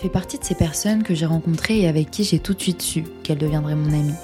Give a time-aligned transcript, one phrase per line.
[0.00, 2.82] Fait partie de ces personnes que j'ai rencontrées et avec qui j'ai tout de suite
[2.82, 4.14] su qu'elle deviendrait mon amie.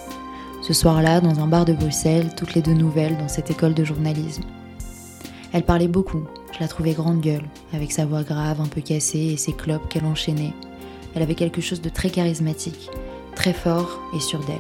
[0.63, 3.83] Ce soir-là, dans un bar de Bruxelles, toutes les deux nouvelles dans cette école de
[3.83, 4.45] journalisme.
[5.53, 7.43] Elle parlait beaucoup, je la trouvais grande gueule,
[7.73, 10.55] avec sa voix grave, un peu cassée et ses clopes qu'elle enchaînait.
[11.17, 12.89] Elle avait quelque chose de très charismatique,
[13.35, 14.59] très fort et sûr d'elle.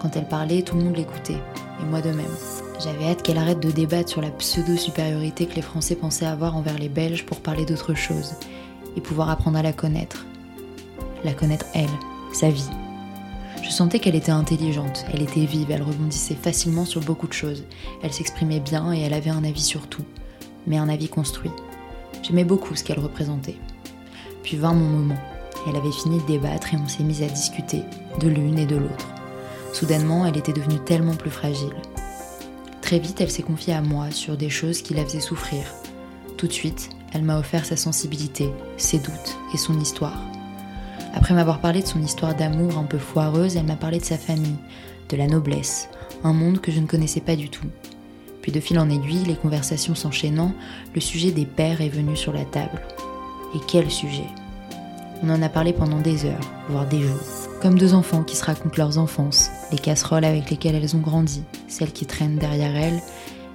[0.00, 1.42] Quand elle parlait, tout le monde l'écoutait,
[1.82, 2.26] et moi de même.
[2.82, 6.78] J'avais hâte qu'elle arrête de débattre sur la pseudo-supériorité que les Français pensaient avoir envers
[6.78, 8.36] les Belges pour parler d'autre chose,
[8.98, 10.26] et pouvoir apprendre à la connaître.
[11.24, 11.88] La connaître elle,
[12.32, 12.68] sa vie.
[13.62, 17.64] Je sentais qu'elle était intelligente, elle était vive, elle rebondissait facilement sur beaucoup de choses,
[18.02, 20.04] elle s'exprimait bien et elle avait un avis sur tout,
[20.66, 21.50] mais un avis construit.
[22.22, 23.56] J'aimais beaucoup ce qu'elle représentait.
[24.42, 25.18] Puis vint mon moment.
[25.68, 27.82] Elle avait fini de débattre et on s'est mis à discuter,
[28.20, 29.08] de l'une et de l'autre.
[29.72, 31.74] Soudainement, elle était devenue tellement plus fragile.
[32.80, 35.64] Très vite, elle s'est confiée à moi sur des choses qui la faisaient souffrir.
[36.36, 40.20] Tout de suite, elle m'a offert sa sensibilité, ses doutes et son histoire.
[41.14, 44.18] Après m'avoir parlé de son histoire d'amour un peu foireuse, elle m'a parlé de sa
[44.18, 44.58] famille,
[45.08, 45.88] de la noblesse,
[46.24, 47.66] un monde que je ne connaissais pas du tout.
[48.42, 50.54] Puis de fil en aiguille, les conversations s'enchaînant,
[50.94, 52.80] le sujet des pères est venu sur la table.
[53.54, 54.26] Et quel sujet?
[55.22, 57.18] On en a parlé pendant des heures, voire des jours.
[57.60, 61.42] Comme deux enfants qui se racontent leurs enfances, les casseroles avec lesquelles elles ont grandi,
[61.66, 63.00] celles qui traînent derrière elles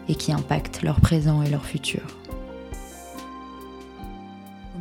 [0.10, 2.02] et qui impactent leur présent et leur futur.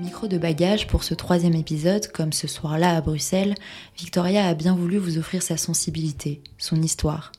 [0.02, 3.54] Micro de bagage pour ce troisième épisode, comme ce soir-là à Bruxelles,
[3.96, 7.30] Victoria a bien voulu vous offrir sa sensibilité, son histoire,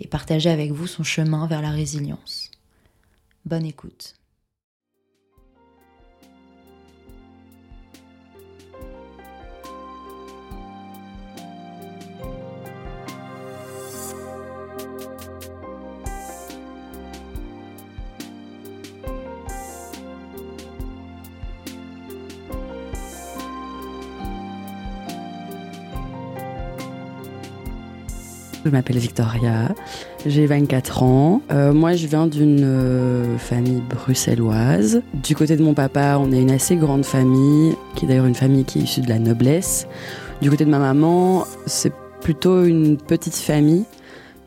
[0.00, 2.50] et partager avec vous son chemin vers la résilience.
[3.44, 4.17] Bonne écoute.
[28.64, 29.74] Je m'appelle Victoria,
[30.26, 31.42] j'ai 24 ans.
[31.52, 35.02] Euh, moi, je viens d'une euh, famille bruxelloise.
[35.22, 38.34] Du côté de mon papa, on est une assez grande famille, qui est d'ailleurs une
[38.34, 39.86] famille qui est issue de la noblesse.
[40.42, 43.84] Du côté de ma maman, c'est plutôt une petite famille,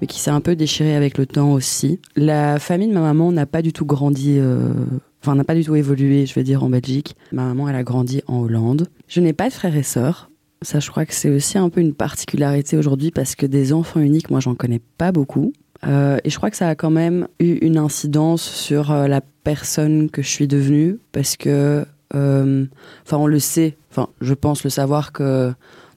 [0.02, 2.00] mais qui s'est un peu déchirée avec le temps aussi.
[2.16, 4.36] La famille de ma maman n'a pas du tout grandi.
[4.38, 4.74] Euh,
[5.22, 7.16] enfin, n'a pas du tout évolué, je vais dire, en Belgique.
[7.32, 8.88] Ma maman, elle a grandi en Hollande.
[9.08, 10.31] Je n'ai pas de frères et sœurs.
[10.64, 14.00] Ça, je crois que c'est aussi un peu une particularité aujourd'hui parce que des enfants
[14.00, 15.54] uniques, moi, j'en connais pas beaucoup.
[15.88, 19.22] Euh, et je crois que ça a quand même eu une incidence sur euh, la
[19.44, 22.66] personne que je suis devenue parce que, euh,
[23.04, 25.52] enfin, on le sait, enfin, je pense le savoir que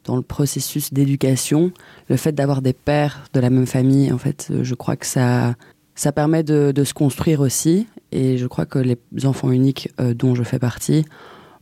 [0.05, 1.71] dans le processus d'éducation,
[2.09, 5.55] le fait d'avoir des pères de la même famille, en fait, je crois que ça,
[5.95, 7.87] ça permet de, de se construire aussi.
[8.13, 11.05] Et je crois que les enfants uniques dont je fais partie,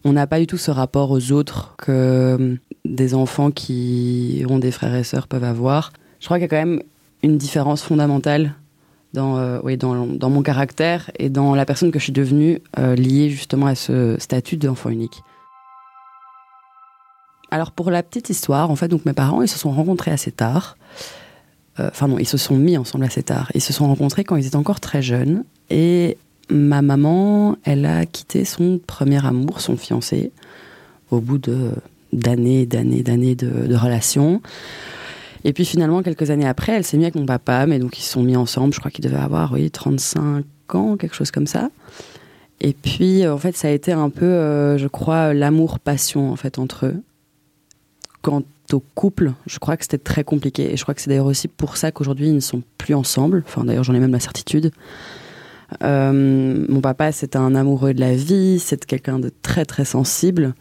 [0.05, 4.71] on n'a pas du tout ce rapport aux autres que des enfants qui ont des
[4.71, 5.93] frères et sœurs peuvent avoir.
[6.21, 6.83] Je crois qu'il y a quand même
[7.23, 8.55] une différence fondamentale
[9.13, 12.61] dans, euh, oui, dans, dans, mon caractère et dans la personne que je suis devenue
[12.79, 15.23] euh, liée justement à ce statut d'enfant unique.
[17.51, 20.33] Alors pour la petite histoire, en fait, donc mes parents, ils se sont rencontrés assez
[20.33, 20.77] tard.
[21.79, 23.51] Euh, enfin non, ils se sont mis ensemble assez tard.
[23.55, 25.45] Ils se sont rencontrés quand ils étaient encore très jeunes.
[25.69, 26.17] Et
[26.51, 30.33] ma maman, elle a quitté son premier amour, son fiancé,
[31.11, 31.73] au bout de
[32.13, 34.43] d'années, d'années, d'années de, relations.
[35.45, 38.03] Et puis finalement, quelques années après, elle s'est mise avec mon papa, mais donc ils
[38.03, 40.45] se sont mis ensemble, je crois qu'ils devaient avoir, oui, 35
[40.75, 41.71] ans, quelque chose comme ça.
[42.61, 46.61] Et puis, en fait, ça a été un peu, euh, je crois, l'amour-passion, en fait,
[46.61, 47.03] entre eux.
[48.21, 50.73] Quant au couple, je crois que c'était très compliqué.
[50.73, 53.43] Et je crois que c'est d'ailleurs aussi pour ça qu'aujourd'hui, ils ne sont plus ensemble.
[53.49, 54.71] Enfin, d'ailleurs, j'en ai même la certitude.
[55.83, 60.55] Euh, mon papa, c'est un amoureux de la vie, c'est quelqu'un de très, très sensible.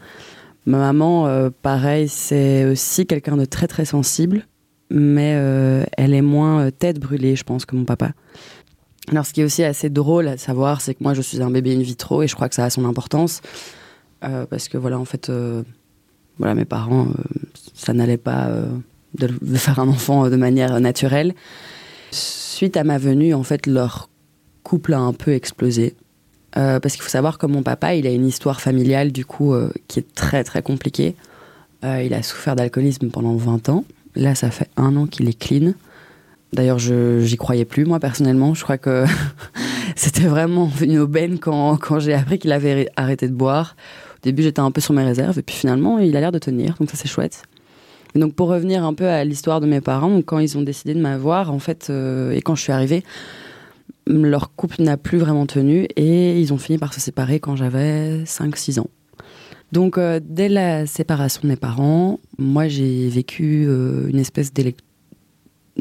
[0.66, 4.46] Ma maman, euh, pareil, c'est aussi quelqu'un de très très sensible,
[4.90, 8.12] mais euh, elle est moins tête brûlée, je pense, que mon papa.
[9.10, 11.50] Alors, ce qui est aussi assez drôle à savoir, c'est que moi, je suis un
[11.50, 13.42] bébé in vitro et je crois que ça a son importance.
[14.22, 15.32] parce que, voilà, en fait,
[16.38, 17.08] voilà, mes parents,
[17.74, 18.52] ça n'allait pas
[19.18, 21.34] de, faire un enfant de manière naturelle.
[22.12, 24.11] Suite à ma venue, en fait, leur
[24.64, 25.96] couple a un peu explosé.
[26.58, 29.54] Euh, parce qu'il faut savoir que mon papa, il a une histoire familiale du coup
[29.54, 31.16] euh, qui est très très compliquée.
[31.84, 33.86] Euh, il a souffert d'alcoolisme pendant 20 ans.
[34.16, 35.74] Là, ça fait un an qu'il est clean.
[36.52, 38.54] D'ailleurs, je j'y croyais plus moi personnellement.
[38.54, 39.06] Je crois que
[39.96, 43.78] c'était vraiment une aubaine quand, quand j'ai appris qu'il avait arrêté de boire.
[44.18, 46.40] Au début, j'étais un peu sur mes réserves et puis finalement, il a l'air de
[46.40, 46.76] tenir.
[46.80, 47.44] Donc ça, c'est chouette.
[48.14, 50.94] Et donc pour revenir un peu à l'histoire de mes parents, quand ils ont décidé
[50.94, 53.06] de m'avoir, en fait, et quand je suis arrivée,
[54.12, 58.24] leur couple n'a plus vraiment tenu et ils ont fini par se séparer quand j'avais
[58.24, 58.88] 5-6 ans.
[59.72, 64.82] Donc, euh, dès la séparation de mes parents, moi, j'ai vécu euh, une espèce d'élect...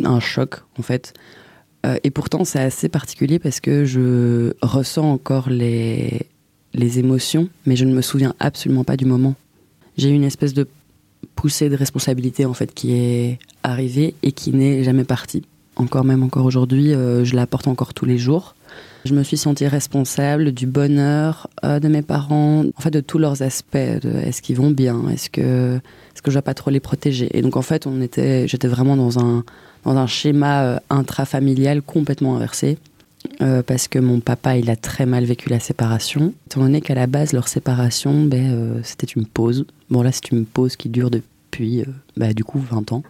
[0.04, 1.12] un choc, en fait.
[1.84, 6.20] Euh, et pourtant, c'est assez particulier parce que je ressens encore les...
[6.72, 9.34] les émotions, mais je ne me souviens absolument pas du moment.
[9.96, 10.68] J'ai eu une espèce de
[11.34, 15.42] poussée de responsabilité, en fait, qui est arrivée et qui n'est jamais partie.
[15.80, 18.54] Encore même, encore aujourd'hui, je la porte encore tous les jours.
[19.04, 23.18] Je me suis sentie responsable du bonheur euh, de mes parents, en fait de tous
[23.18, 23.76] leurs aspects.
[23.76, 27.40] est-ce qu'ils vont bien Est-ce que est-ce que je dois pas trop les protéger Et
[27.40, 29.44] donc en fait, on était, j'étais vraiment dans un
[29.84, 32.76] dans un schéma euh, intrafamilial complètement inversé.
[33.42, 36.34] Euh, parce que mon papa, il a très mal vécu la séparation.
[36.46, 39.66] Étant donné qu'à la base, leur séparation, ben, c'était une pause.
[39.90, 41.10] Bon, là, c'est une pause qui dure
[41.50, 41.85] depuis,
[42.17, 43.02] bah, du coup, 20 ans.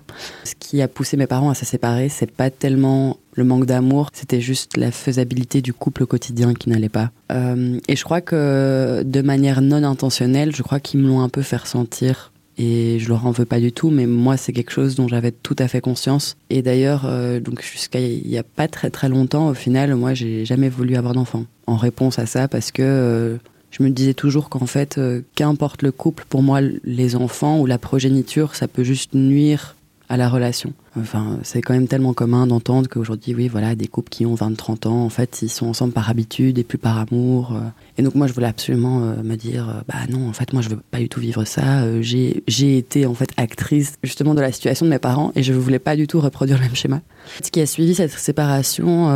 [0.44, 4.10] Ce qui a poussé mes parents à se séparer, c'est pas tellement le manque d'amour,
[4.12, 7.10] c'était juste la faisabilité du couple quotidien qui n'allait pas.
[7.32, 11.28] Euh, et je crois que de manière non intentionnelle, je crois qu'ils me l'ont un
[11.28, 12.32] peu fait ressentir.
[12.58, 15.30] Et je leur en veux pas du tout, mais moi c'est quelque chose dont j'avais
[15.30, 16.36] tout à fait conscience.
[16.50, 20.12] Et d'ailleurs, euh, donc jusqu'à il y a pas très très longtemps, au final, moi
[20.12, 21.46] j'ai jamais voulu avoir d'enfant.
[21.66, 23.36] En réponse à ça, parce que euh,
[23.70, 25.00] je me disais toujours qu'en fait,
[25.34, 29.76] qu'importe le couple, pour moi les enfants ou la progéniture, ça peut juste nuire
[30.10, 30.72] à la relation.
[30.98, 34.88] Enfin, c'est quand même tellement commun d'entendre qu'aujourd'hui, oui, voilà, des couples qui ont 20-30
[34.88, 37.52] ans, en fait, ils sont ensemble par habitude et plus par amour.
[37.52, 37.60] Euh.
[37.96, 40.62] Et donc, moi, je voulais absolument euh, me dire, euh, bah non, en fait, moi,
[40.62, 42.02] je veux pas du tout vivre ça.
[42.02, 45.52] J'ai, j'ai été, en fait, actrice, justement, de la situation de mes parents et je
[45.52, 47.02] voulais pas du tout reproduire le même schéma.
[47.44, 49.10] Ce qui a suivi cette séparation,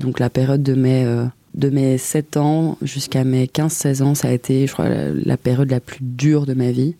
[0.00, 1.06] donc la période de mes
[1.54, 5.70] de mes 7 ans jusqu'à mes 15-16 ans, ça a été, je crois, la, période
[5.70, 6.94] la plus dure de ma vie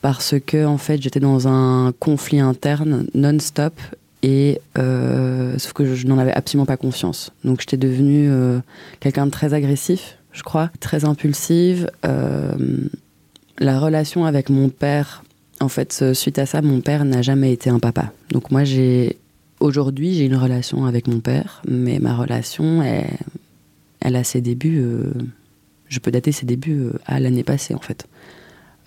[0.00, 3.74] parce que en fait j'étais dans un conflit interne non-stop
[4.22, 7.30] et euh, sauf que je, n'en avais absolument pas confiance.
[7.44, 8.58] Donc j'étais devenue euh,
[9.00, 11.90] quelqu'un de très agressif, je crois, très impulsive.
[12.04, 12.52] Euh,
[13.58, 15.24] la relation avec mon père,
[15.60, 18.12] en fait, suite à ça, mon père n'a jamais été un papa.
[18.30, 19.16] Donc moi j'ai
[19.60, 23.18] aujourd'hui j'ai une relation avec mon père, mais ma relation elle,
[24.00, 24.82] elle a ses débuts.
[25.88, 28.06] je peux dater ses débuts à l'année passée en fait.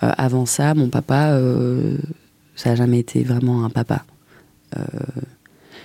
[0.04, 1.98] Euh, avant ça, mon papa, euh,
[2.56, 4.04] ça n'a jamais été vraiment un papa.
[4.78, 4.81] Euh,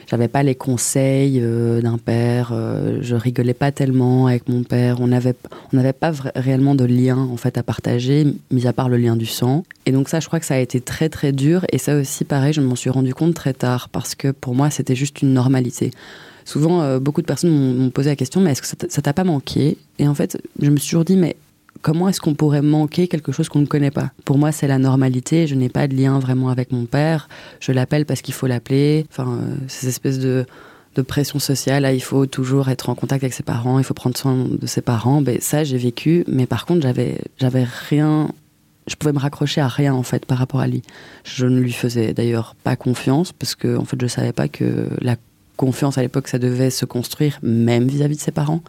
[0.07, 1.41] j'avais pas les conseils
[1.83, 2.55] d'un père,
[3.01, 5.35] je rigolais pas tellement avec mon père, on n'avait
[5.73, 9.17] on n'avait pas réellement de lien en fait à partager, mis à part le lien
[9.17, 9.65] du sang.
[9.85, 11.67] Et donc ça, je crois que ça a été très très dur.
[11.73, 14.71] Et ça aussi, pareil, je m'en suis rendu compte très tard parce que pour moi,
[14.71, 15.91] c'était juste une normalité.
[16.47, 19.77] Souvent, beaucoup de personnes m'ont posé la question, mais est-ce que ça t'a pas manqué?
[19.99, 21.37] Et en fait, je me suis toujours dit, mais
[21.83, 24.11] comment est-ce qu'on pourrait manquer quelque chose qu'on ne connaît pas?
[24.25, 25.47] Pour moi, c'est la normalité.
[25.47, 27.29] Je n'ai pas de lien vraiment avec mon père.
[27.61, 29.07] Je l'appelle parce qu'il faut l'appeler.
[29.11, 30.47] Enfin, euh, ces espèces de,
[31.07, 31.83] pression sociale.
[31.83, 33.79] Là, il faut toujours être en contact avec ses parents.
[33.79, 35.21] Il faut prendre soin de ses parents.
[35.21, 36.25] Ben, ça, j'ai vécu.
[36.27, 38.31] Mais par contre, j'avais, j'avais rien.
[38.87, 40.83] Je pouvais me raccrocher à rien en fait par rapport à lui.
[41.23, 44.89] Je ne lui faisais d'ailleurs pas confiance parce que en fait, je savais pas que
[45.03, 45.17] la
[45.57, 48.63] confiance à l'époque, ça devait se construire même vis à -vis de ses parents.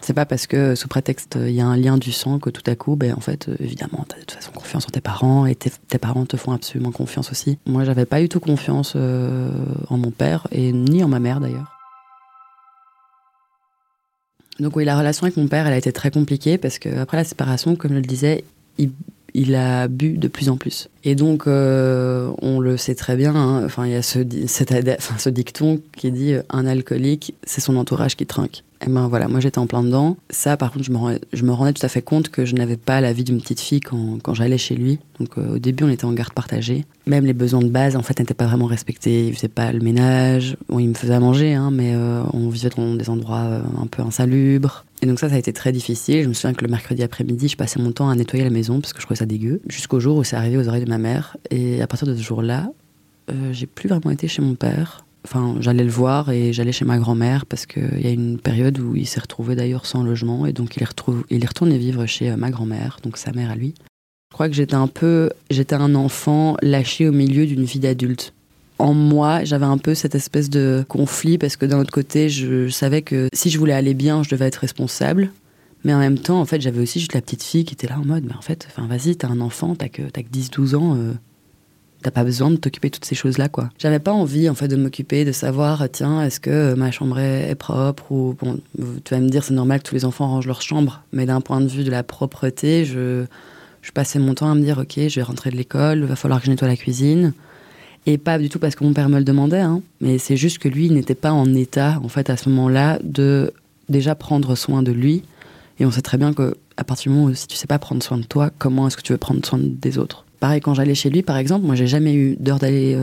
[0.00, 2.62] C'est pas parce que sous prétexte il y a un lien du sang que tout
[2.66, 5.54] à coup, ben en fait, évidemment, t'as de toute façon confiance en tes parents et
[5.54, 7.58] tes, parents te font absolument confiance aussi.
[7.66, 9.50] Moi, j'avais pas du tout confiance euh,
[9.88, 11.76] en mon père et ni en ma mère d'ailleurs.
[14.58, 17.18] Donc oui, la relation avec mon père, elle a été très compliquée parce que après
[17.18, 18.44] la séparation, comme je le disais,
[18.78, 18.90] il,
[19.34, 20.88] il a bu de plus en plus.
[21.04, 25.18] Et donc, euh, on le sait très bien, hein, enfin, il y a ce, enfin,
[25.18, 28.62] ce dicton qui dit euh, un alcoolique, c'est son entourage qui trinque.
[28.82, 30.16] Et ben voilà, moi j'étais en plein dedans.
[30.30, 32.54] Ça, par contre, je me, rendais, je me rendais tout à fait compte que je
[32.54, 34.98] n'avais pas la vie d'une petite fille quand, quand j'allais chez lui.
[35.18, 36.86] Donc euh, au début, on était en garde partagée.
[37.06, 39.26] Même les besoins de base, en fait, n'étaient pas vraiment respectés.
[39.26, 40.56] Il faisait pas le ménage.
[40.68, 41.94] Bon, il me faisait à manger, hein, mais
[42.32, 44.84] on vivait dans des endroits un peu insalubres.
[45.02, 46.22] Et donc ça, ça a été très difficile.
[46.22, 48.80] Je me souviens que le mercredi après-midi, je passais mon temps à nettoyer la maison
[48.80, 49.60] parce que je trouvais ça dégueu.
[49.68, 51.36] Jusqu'au jour où c'est arrivé aux oreilles de ma mère.
[51.50, 52.70] Et à partir de ce jour-là,
[53.30, 55.04] euh, j'ai plus vraiment été chez mon père.
[55.24, 58.78] Enfin, j'allais le voir et j'allais chez ma grand-mère parce qu'il y a une période
[58.78, 60.88] où il s'est retrouvé d'ailleurs sans logement et donc il est,
[61.30, 63.74] il est retourné vivre chez euh, ma grand-mère, donc sa mère à lui.
[64.30, 68.32] Je crois que j'étais un peu, j'étais un enfant lâché au milieu d'une vie d'adulte
[68.80, 72.68] en moi, j'avais un peu cette espèce de conflit parce que d'un autre côté, je
[72.68, 75.30] savais que si je voulais aller bien, je devais être responsable.
[75.84, 77.98] Mais en même temps, en fait, j'avais aussi juste la petite fille qui était là
[77.98, 81.12] en mode, mais en fait, vas-y, t'as un enfant, t'as que, que 10-12 ans, euh,
[82.02, 83.70] t'as pas besoin de t'occuper de toutes ces choses-là, quoi.
[83.78, 87.54] J'avais pas envie, en fait, de m'occuper, de savoir, tiens, est-ce que ma chambre est
[87.54, 88.58] propre ou, bon,
[89.04, 91.40] tu vas me dire, c'est normal que tous les enfants rangent leur chambre, mais d'un
[91.40, 93.24] point de vue de la propreté, je,
[93.82, 96.40] je passais mon temps à me dire, ok, je vais rentrer de l'école, va falloir
[96.40, 97.32] que je nettoie la cuisine.
[98.06, 100.58] Et pas du tout parce que mon père me le demandait, hein, mais c'est juste
[100.58, 103.52] que lui n'était pas en état, en fait, à ce moment-là, de
[103.90, 105.22] déjà prendre soin de lui.
[105.78, 107.78] Et on sait très bien que à partir du moment où si tu sais pas
[107.78, 110.24] prendre soin de toi, comment est-ce que tu veux prendre soin des autres?
[110.40, 112.98] Pareil, quand j'allais chez lui, par exemple, moi, j'ai jamais eu d'heure d'aller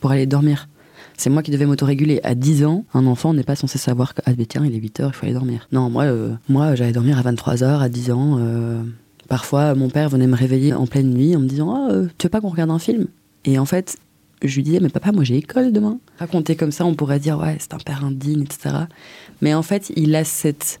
[0.00, 0.68] pour aller dormir.
[1.16, 2.20] C'est moi qui devais m'autoréguler.
[2.22, 5.00] À 10 ans, un enfant n'est pas censé savoir que, ah, tiens, il est 8
[5.00, 5.66] heures, il faut aller dormir.
[5.72, 6.04] Non, moi,
[6.48, 8.38] moi j'allais dormir à 23 heures, à 10 ans.
[9.28, 12.30] Parfois, mon père venait me réveiller en pleine nuit en me disant oh, Tu veux
[12.30, 13.06] pas qu'on regarde un film?
[13.44, 13.96] Et en fait,
[14.42, 15.98] je lui disais Mais papa, moi j'ai école demain.
[16.18, 18.76] Raconter comme ça, on pourrait dire Ouais, c'est un père indigne, etc.
[19.40, 20.80] Mais en fait, il a cette,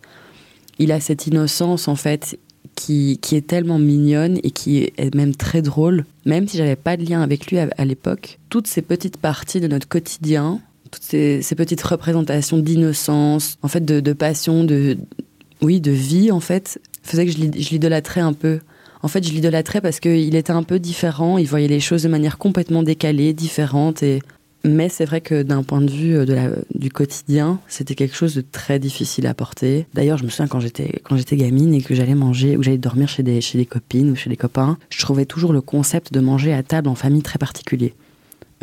[0.78, 2.38] il a cette innocence, en fait,
[2.76, 6.04] qui, qui est tellement mignonne et qui est même très drôle.
[6.24, 9.66] Même si j'avais pas de lien avec lui à, l'époque, toutes ces petites parties de
[9.66, 10.60] notre quotidien,
[10.92, 14.96] toutes ces, petites représentations d'innocence, en fait, de, de passion, de,
[15.62, 18.60] oui, de vie, en fait, faisait que je l'idolâtrais un peu.
[19.02, 22.08] En fait, je l'idolâtrais parce qu'il était un peu différent, il voyait les choses de
[22.08, 24.02] manière complètement décalée, différente.
[24.02, 24.20] Et...
[24.66, 28.40] Mais c'est vrai que d'un point de vue la, du quotidien, c'était quelque chose de
[28.40, 29.86] très difficile à porter.
[29.94, 32.78] D'ailleurs, je me souviens quand j'étais quand j'étais gamine et que j'allais manger ou j'allais
[32.78, 36.12] dormir chez des chez des copines ou chez des copains, je trouvais toujours le concept
[36.12, 37.94] de manger à table en famille très particulier.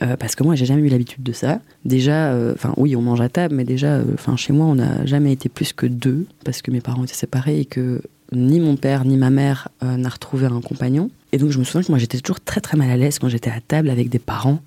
[0.02, 1.62] Euh, parce que moi, j'ai jamais eu l'habitude de ça.
[1.86, 4.76] Déjà, euh, enfin oui, on mange à table, mais déjà, euh, enfin chez moi, on
[4.76, 8.02] n'a jamais été plus que deux parce que mes parents étaient séparés et que
[8.36, 11.10] ni mon père ni ma mère euh, n'a retrouvé un compagnon.
[11.32, 13.30] Et donc je me souviens que moi j'étais toujours très très mal à l'aise quand
[13.30, 14.60] j'étais à table avec des parents.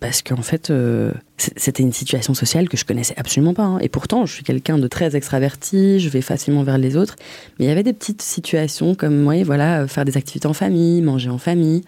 [0.00, 3.64] Parce qu'en fait, euh, c'était une situation sociale que je connaissais absolument pas.
[3.64, 3.78] Hein.
[3.80, 7.16] Et pourtant, je suis quelqu'un de très extraverti, je vais facilement vers les autres.
[7.58, 11.02] Mais il y avait des petites situations comme, oui, voilà, faire des activités en famille,
[11.02, 11.82] manger en famille.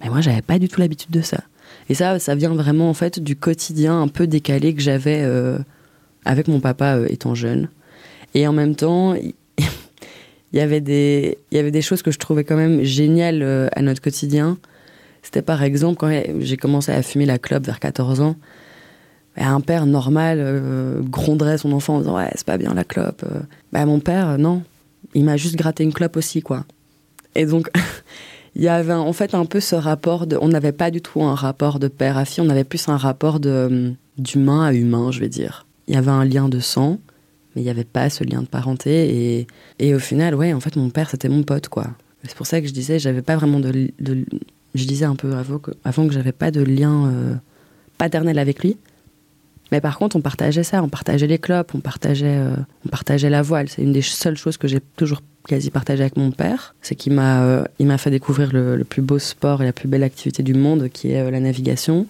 [0.00, 1.38] Mais moi, j'avais pas du tout l'habitude de ça.
[1.88, 5.58] Et ça, ça vient vraiment en fait du quotidien un peu décalé que j'avais euh,
[6.24, 7.68] avec mon papa étant jeune.
[8.34, 9.14] Et en même temps,
[9.58, 9.72] il
[10.52, 13.68] y avait des il y avait des choses que je trouvais quand même géniales euh,
[13.74, 14.58] à notre quotidien
[15.22, 16.10] c'était par exemple quand
[16.40, 18.36] j'ai commencé à fumer la clope vers 14 ans
[19.36, 22.84] bah, un père normal euh, gronderait son enfant en disant ouais c'est pas bien la
[22.84, 23.40] clope euh.
[23.72, 24.62] bah, mon père non
[25.14, 26.64] il m'a juste gratté une clope aussi quoi
[27.34, 27.70] et donc
[28.54, 31.22] il y avait en fait un peu ce rapport de on n'avait pas du tout
[31.22, 35.10] un rapport de père à fille on avait plus un rapport de d'humain à humain
[35.10, 36.98] je vais dire il y avait un lien de sang
[37.54, 39.38] mais il n'y avait pas ce lien de parenté.
[39.40, 39.46] Et,
[39.78, 41.88] et, au final, ouais, en fait, mon père, c'était mon pote, quoi.
[42.24, 43.90] C'est pour ça que je disais, j'avais pas vraiment de,
[44.74, 45.58] Je disais un peu avant
[46.06, 47.34] que, j'avais pas de lien euh,
[47.98, 48.76] paternel avec lui.
[49.70, 53.30] Mais par contre, on partageait ça, on partageait les clopes, on partageait, euh, on partageait
[53.30, 53.68] la voile.
[53.68, 56.74] C'est une des seules choses que j'ai toujours quasi partagé avec mon père.
[56.82, 59.72] C'est qu'il m'a, euh, il m'a fait découvrir le, le, plus beau sport et la
[59.72, 62.06] plus belle activité du monde, qui est la navigation.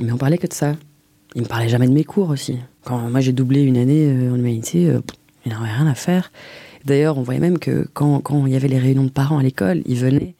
[0.00, 0.76] mais on parlait que de ça.
[1.34, 2.58] Il me parlait jamais de mes cours aussi.
[2.84, 4.96] Quand moi j'ai doublé une année en humanité,
[5.44, 6.30] il n'avait rien à faire.
[6.84, 9.42] D'ailleurs, on voyait même que quand, quand, il y avait les réunions de parents à
[9.42, 10.34] l'école, il venait,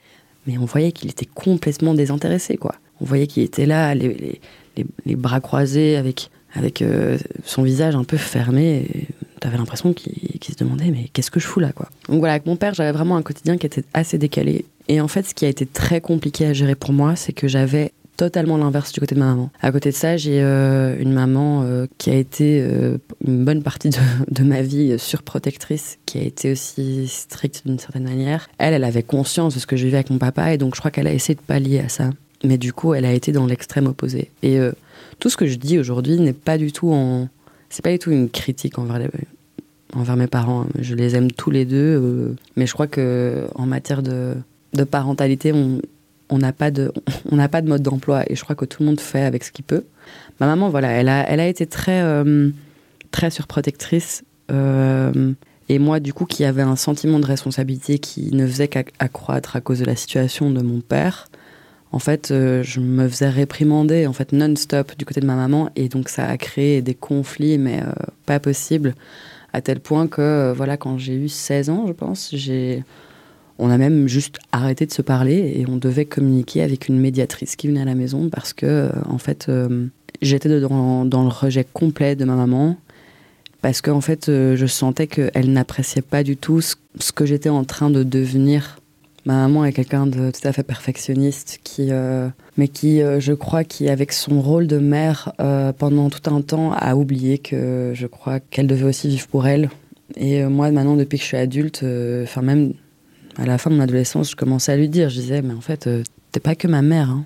[0.49, 2.75] mais on voyait qu'il était complètement désintéressé, quoi.
[3.02, 4.40] On voyait qu'il était là, les,
[4.76, 9.07] les, les, bras croisés, avec, avec euh, son visage un peu fermé.
[9.43, 11.90] Tu avais l'impression qu'il se demandait, mais qu'est-ce que je fous là, quoi?
[12.09, 14.64] Donc voilà, avec mon père, j'avais vraiment un quotidien qui était assez décalé.
[14.88, 17.47] Et en fait, ce qui a été très compliqué à gérer pour moi, c'est que
[17.47, 19.51] j'avais totalement l'inverse du côté de ma maman.
[19.63, 23.63] À côté de ça, j'ai euh, une maman euh, qui a été euh, une bonne
[23.63, 23.91] partie
[24.31, 28.49] de, ma vie surprotectrice, qui a été aussi stricte d'une certaine manière.
[28.59, 30.81] Elle, elle avait conscience de ce que je vivais avec mon papa, et donc je
[30.81, 32.11] crois qu'elle a essayé de pallier à ça.
[32.45, 34.31] Mais du coup, elle a été dans l'extrême opposé.
[34.43, 34.59] Et
[35.19, 37.29] tout ce que je dis aujourd'hui n'est pas du tout en,
[37.69, 39.09] c'est pas du tout une critique envers
[39.93, 40.67] envers mes parents.
[40.79, 44.35] Je les aime tous les deux, mais je crois que en matière de,
[44.73, 45.81] de parentalité, on,
[46.30, 46.92] on n'a pas de
[47.30, 49.44] on n'a pas de mode d'emploi et je crois que tout le monde fait avec
[49.44, 49.85] ce qu'il peut.
[50.40, 52.50] Ma maman voilà, elle a elle a été très euh,
[53.11, 55.32] très surprotectrice euh,
[55.68, 59.61] et moi du coup qui avait un sentiment de responsabilité qui ne faisait qu'accroître à
[59.61, 61.28] cause de la situation de mon père.
[61.90, 65.70] En fait, euh, je me faisais réprimander en fait non-stop du côté de ma maman
[65.75, 67.82] et donc ça a créé des conflits mais
[68.26, 68.94] pas possible
[69.54, 72.85] à tel point que voilà quand j'ai eu 16 ans, je pense, j'ai
[73.59, 77.57] on a même juste arrêté de se parler et on devait communiquer avec une médiatrice
[77.57, 79.87] qui venait à la maison parce que, euh, en fait, euh,
[80.23, 82.77] j'étais dans, le rejet complet de ma maman
[83.61, 86.77] parce qu'en en fait, euh, je sentais qu'elle n'appréciait pas du tout ce,
[87.12, 88.79] que j'étais en train de devenir.
[89.27, 91.91] Ma maman est quelqu'un de tout à fait perfectionniste, qui,
[92.57, 95.35] mais qui, je crois, qui, avec son rôle de mère
[95.77, 99.69] pendant tout un temps, a oublié que je crois qu'elle devait aussi vivre pour elle.
[100.17, 101.85] Et moi, maintenant, depuis que je suis adulte,
[102.25, 102.73] enfin, même
[103.38, 105.61] à la fin de mon adolescence, je commençais à lui dire, je disais, mais en
[105.61, 106.02] fait, euh,
[106.33, 107.11] t'es pas que ma mère.
[107.11, 107.25] Hein.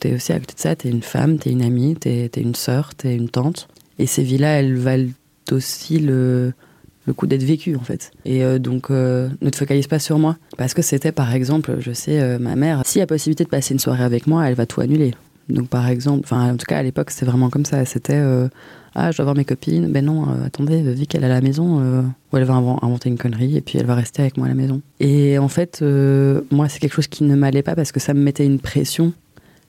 [0.00, 2.54] T'es aussi à côté de ça, t'es une femme, t'es une amie, t'es es une
[2.54, 3.68] sœur, t'es une tante.
[3.98, 5.10] Et ces vies-là, elles valent
[5.50, 6.54] aussi le,
[7.06, 8.10] le coup d'être vécues, en fait.
[8.24, 10.38] Et euh, donc, euh, ne te focalise pas sur moi.
[10.56, 13.74] Parce que c'était, par exemple, je sais, ma mère, s'il y a possibilité de passer
[13.74, 15.14] une soirée avec moi, elle va tout annuler.
[15.50, 17.84] Donc, par exemple, enfin, en tout cas, à l'époque, c'était vraiment comme ça.
[17.84, 18.22] C'était
[18.94, 19.90] Ah, je dois voir mes copines.
[19.90, 23.18] Ben non, euh, attendez, vu qu'elle est à la maison, euh, elle va inventer une
[23.18, 24.82] connerie et puis elle va rester avec moi à la maison.
[25.00, 28.12] Et en fait, euh, moi, c'est quelque chose qui ne m'allait pas parce que ça
[28.14, 29.12] me mettait une pression.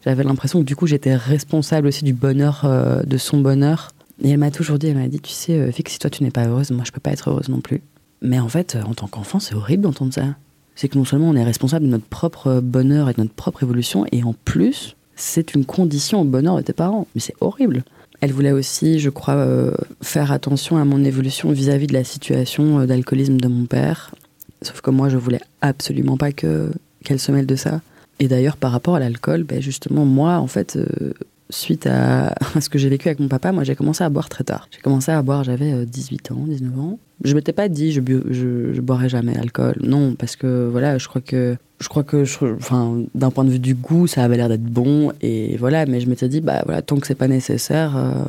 [0.03, 2.67] J'avais l'impression que du coup, j'étais responsable aussi du bonheur,
[3.05, 3.91] de son bonheur.
[4.21, 6.31] Et elle m'a toujours dit, elle m'a dit, tu sais, Vic, si toi tu n'es
[6.31, 7.81] pas heureuse, moi je peux pas être heureuse non plus.
[8.21, 10.35] Mais en fait, en tant qu'enfant, c'est horrible d'entendre ça.
[10.75, 13.63] C'est que non seulement on est responsable de notre propre bonheur et de notre propre
[13.63, 17.07] évolution, et en plus, c'est une condition au bonheur de tes parents.
[17.15, 17.83] Mais c'est horrible.
[18.23, 22.79] Elle voulait aussi, je crois, euh, faire attention à mon évolution vis-à-vis de la situation
[22.79, 24.15] euh, d'alcoolisme de mon père.
[24.61, 26.71] Sauf que moi, je voulais absolument pas que
[27.03, 27.81] qu'elle se mêle de ça.
[28.19, 31.11] Et d'ailleurs, par rapport à l'alcool, ben justement, moi, en fait, euh,
[31.53, 34.43] suite à, ce que j'ai vécu avec mon papa, moi j'ai commencé à boire très
[34.43, 34.67] tard.
[34.71, 36.99] J'ai commencé à boire, j'avais 18 euh, ans, 19 ans.
[37.23, 39.75] Je m'étais pas dit je, je boirais jamais l'alcool.
[39.81, 42.23] Non, parce que voilà, je crois que je crois que
[42.55, 45.99] enfin d'un point de vue du goût, ça avait l'air d'être bon et voilà, mais
[45.99, 48.23] je m'étais dit bah voilà, tant que c'est pas nécessaire euh,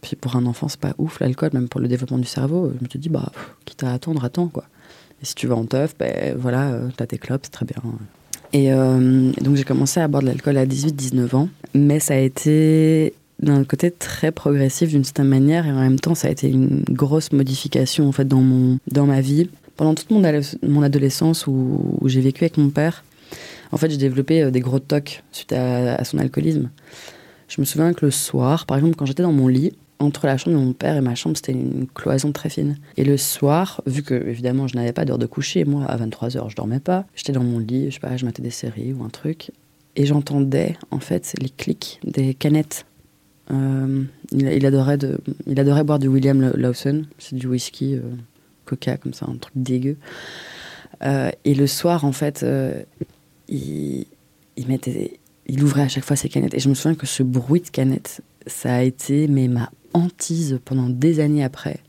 [0.00, 2.72] puis pour un enfant, c'est pas ouf l'alcool même pour le développement du cerveau.
[2.78, 3.32] Je me suis dit bah
[3.64, 4.64] quitte à attendre, attends quoi.
[5.20, 7.82] Et si tu vas en teuf, ben voilà, euh, t'as tes clopes, c'est très bien.
[8.52, 12.18] Et euh, donc j'ai commencé à boire de l'alcool à 18-19 ans, mais ça a
[12.18, 16.48] été d'un côté très progressif d'une certaine manière et en même temps ça a été
[16.48, 19.50] une grosse modification en fait dans mon dans ma vie.
[19.76, 20.22] Pendant toute mon,
[20.66, 23.04] mon adolescence où, j'ai vécu avec mon père,
[23.70, 26.70] en fait j'ai développé euh, des gros tocs suite à son alcoolisme.
[27.48, 30.36] Je me souviens que le soir, par exemple quand j'étais dans mon lit, entre la
[30.36, 32.76] chambre de mon père et ma chambre, c'était une cloison très fine.
[32.96, 36.50] Et le soir, vu que évidemment je n'avais pas d'heure de coucher, moi à 23h
[36.50, 39.02] je dormais pas, j'étais dans mon lit, je sais pas, je mettais des séries ou
[39.02, 39.50] un truc,
[39.96, 42.86] et j'entendais en fait les clics des canettes.
[43.50, 48.02] Euh, il, adorait de, il adorait boire du William Lawson, c'est du whisky, euh,
[48.66, 49.96] coca comme ça, un truc dégueu.
[51.02, 52.44] Euh, et le soir, en fait,
[53.48, 54.06] il
[55.62, 56.54] ouvrait à chaque fois ses canettes.
[56.54, 59.70] Et je me souviens que ce bruit de canettes, ça a été mais ma
[60.64, 61.80] pendant des années après.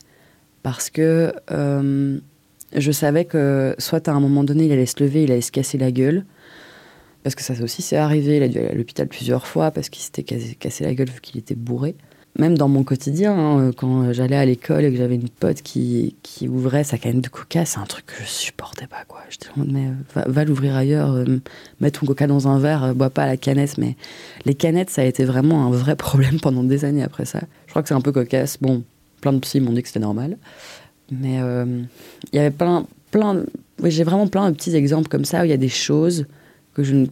[0.64, 2.20] Parce que euh,
[2.76, 5.52] je savais que soit à un moment donné, il allait se lever, il allait se
[5.52, 6.26] casser la gueule.
[7.24, 9.90] Parce que ça aussi s'est arrivé, il a dû aller à l'hôpital plusieurs fois parce
[9.90, 11.96] qu'il s'était cassé, la gueule vu qu'il était bourré.
[12.40, 16.16] Même dans mon quotidien, hein, quand j'allais à l'école et que j'avais une pote qui,
[16.24, 19.04] qui, ouvrait sa canette de coca, c'est un truc que je supportais pas.
[19.08, 19.20] quoi.
[19.30, 21.26] J'étais mais euh, va, l'ouvrir ailleurs, euh,
[21.82, 23.78] mets ton coca dans un verre, bois pas la canette.
[23.78, 23.98] Mais
[24.46, 27.42] les canettes, ça a été vraiment un vrai problème pendant des années après ça.
[27.66, 28.58] Je crois que c'est un peu cocasse.
[28.62, 28.84] Bon,
[29.20, 30.38] plein de psy m'ont dit que c'était normal.
[31.12, 31.82] Mais euh,
[32.32, 33.44] il y avait plein, plein.
[33.84, 36.26] j'ai vraiment plein de petits exemples comme ça où il y a des choses
[36.74, 37.08] que je ne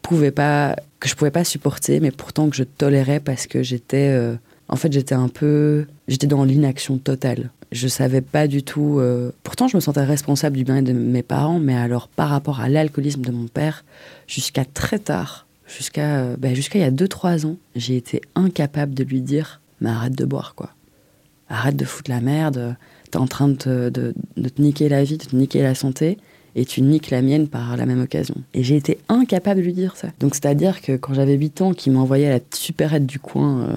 [0.00, 4.08] pouvais pas, que je pouvais pas supporter, mais pourtant que je tolérais parce que j'étais,
[4.10, 4.34] euh,
[4.68, 7.50] en fait, j'étais un peu, j'étais dans l'inaction totale.
[7.72, 8.98] Je savais pas du tout.
[8.98, 12.60] Euh, pourtant, je me sentais responsable du bien-être de mes parents, mais alors par rapport
[12.60, 13.84] à l'alcoolisme de mon père,
[14.26, 19.04] jusqu'à très tard, jusqu'à, ben, jusqu'à il y a 2-3 ans, j'ai été incapable de
[19.04, 20.70] lui dire mais arrête de boire, quoi.
[21.48, 22.76] Arrête de foutre la merde,
[23.10, 26.16] t'es en train de te, de, te niquer la vie, de te niquer la santé,
[26.54, 28.36] et tu niques la mienne par la même occasion.
[28.54, 30.08] Et j'ai été incapable de lui dire ça.
[30.20, 33.76] Donc c'est-à-dire que quand j'avais 8 ans, qu'il m'envoyait la supérette du coin euh,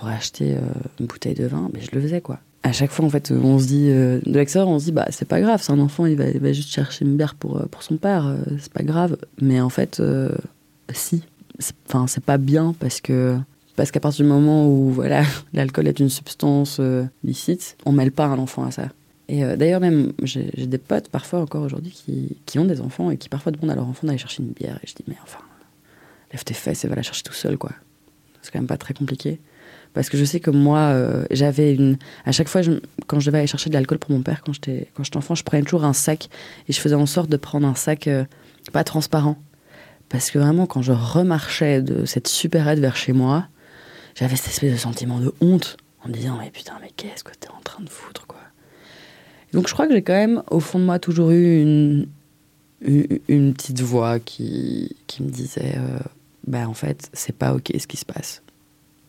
[0.00, 0.60] pour acheter euh,
[0.98, 2.40] une bouteille de vin, ben, je le faisais, quoi.
[2.62, 5.06] À chaque fois, en fait, on se dit, euh, de l'extérieur, on se dit, bah,
[5.10, 7.96] c'est pas grave, c'est un enfant, il va, juste chercher une bière pour, pour son
[7.96, 9.16] père, c'est pas grave.
[9.40, 10.02] Mais en fait,
[10.92, 11.22] si.
[11.86, 13.36] Enfin, c'est pas bien parce que
[13.80, 15.22] parce qu'à partir du moment où voilà,
[15.54, 18.90] l'alcool est une substance euh, licite, on mêle pas un enfant à ça.
[19.28, 23.10] Et euh, d'ailleurs, même, j'ai des potes parfois encore aujourd'hui qui, qui, ont des enfants
[23.10, 24.78] et qui parfois demandent à leur enfant d'aller chercher une bière.
[24.82, 25.40] Et je dis, mais enfin,
[26.30, 27.70] lève tes fesses et va la chercher tout seul, quoi.
[28.42, 29.40] C'est quand même pas très compliqué.
[29.92, 31.98] Parce que je sais que moi, euh, j'avais une.
[32.24, 32.60] À chaque fois,
[33.06, 35.62] quand je devais aller chercher de l'alcool pour mon père, quand j'étais enfant, je prenais
[35.62, 36.28] toujours un sac
[36.68, 38.08] et je faisais en sorte de prendre un sac
[38.72, 39.36] pas transparent.
[40.08, 43.48] Parce que vraiment, quand je remarchais de cette supérette vers chez moi,
[44.14, 47.32] j'avais cette espèce de sentiment de honte en me disant mais putain mais qu'est-ce que
[47.38, 48.40] t'es en train de foutre quoi.
[49.52, 52.06] donc je crois que j'ai quand même au fond de moi toujours eu une,
[53.28, 55.98] une, petite voix qui, qui me disait euh,
[56.46, 58.42] bah en fait c'est pas ok ce qui se passe.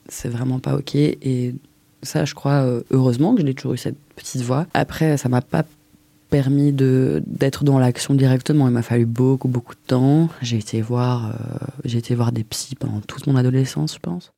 [0.09, 1.55] C'est vraiment pas ok et
[2.03, 4.67] ça je crois euh, heureusement que j'ai toujours eu cette petite voix.
[4.73, 5.63] Après ça m'a pas
[6.29, 8.67] permis de d'être dans l'action directement.
[8.67, 10.29] Il m'a fallu beaucoup beaucoup de temps.
[10.41, 14.31] J'ai été voir euh, j'ai été voir des psys pendant toute mon adolescence, je pense.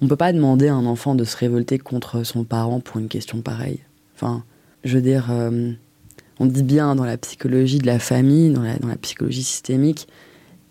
[0.00, 3.08] On peut pas demander à un enfant de se révolter contre son parent pour une
[3.08, 3.80] question pareille.
[4.16, 4.44] Enfin,
[4.82, 5.72] je veux dire, euh,
[6.40, 10.08] on dit bien dans la psychologie de la famille, dans la, dans la psychologie systémique,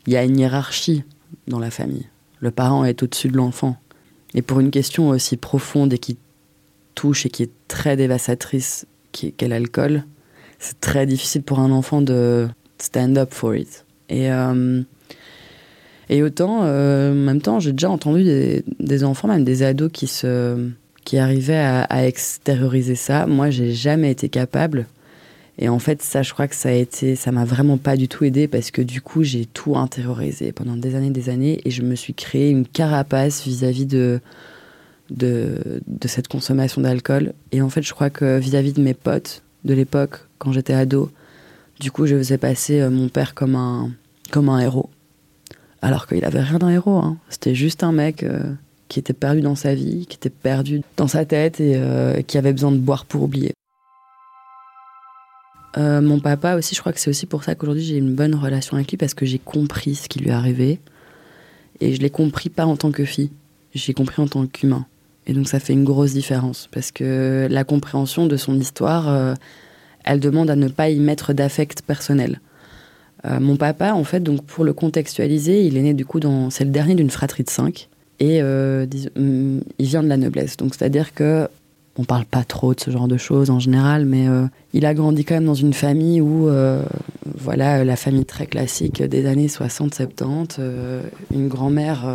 [0.05, 1.03] il y a une hiérarchie
[1.47, 2.07] dans la famille.
[2.43, 3.77] Le parent est au-dessus de l'enfant.
[4.33, 6.17] Et pour une question aussi profonde et qui
[6.93, 10.03] touche et qui est très dévastatrice qu'est l'alcool,
[10.59, 13.85] c'est très difficile pour un enfant de stand up for it.
[14.09, 14.81] Et euh,
[16.09, 20.07] et autant, euh, en même temps, j'ai déjà entendu des, enfants, même des ados, qui
[20.07, 20.69] se,
[21.05, 23.25] qui arrivait à, extérioriser ça.
[23.25, 24.85] Moi, j'ai jamais été capable.
[25.59, 28.07] Et en fait, ça, je crois que ça a été, ça m'a vraiment pas du
[28.07, 31.71] tout aidé parce que du coup, j'ai tout intériorisé pendant des années, des années, et
[31.71, 34.19] je me suis créé une carapace vis-à-vis de,
[35.11, 35.59] de,
[36.07, 37.33] cette consommation d'alcool.
[37.51, 41.11] Et en fait, je crois que vis-à-vis de mes potes de l'époque, quand j'étais ado,
[41.79, 43.91] du coup, je faisais passer euh, mon père comme un,
[44.31, 44.89] comme un héros.
[45.81, 46.97] Alors qu'il avait rien d'un héros.
[46.97, 47.17] Hein.
[47.29, 48.53] C'était juste un mec euh,
[48.87, 52.37] qui était perdu dans sa vie, qui était perdu dans sa tête et euh, qui
[52.37, 53.53] avait besoin de boire pour oublier.
[55.77, 58.77] Mon papa aussi, je crois que c'est aussi pour ça qu'aujourd'hui j'ai une bonne relation
[58.77, 60.79] avec lui parce que j'ai compris ce qui lui arrivé.
[61.79, 63.31] Et je l'ai compris pas en tant que fille,
[63.73, 64.85] j'ai compris en tant qu'humain.
[65.25, 69.35] Et donc ça fait une grosse différence parce que la compréhension de son histoire,
[70.03, 72.39] elle demande à ne pas y mettre d'affect personnel.
[73.25, 76.49] Euh, mon papa, en fait, donc pour le contextualiser, il est né du coup dans,
[76.49, 77.87] c'est le dernier d'une fratrie de cinq,
[78.19, 80.57] et euh, mm, il vient de la noblesse.
[80.57, 81.47] Donc c'est-à-dire que
[81.97, 84.93] on parle pas trop de ce genre de choses en général, mais euh, il a
[84.93, 86.49] grandi quand même dans une famille où,
[87.37, 90.59] voilà, la famille très classique des années 60-70,
[91.31, 92.05] une grand-mère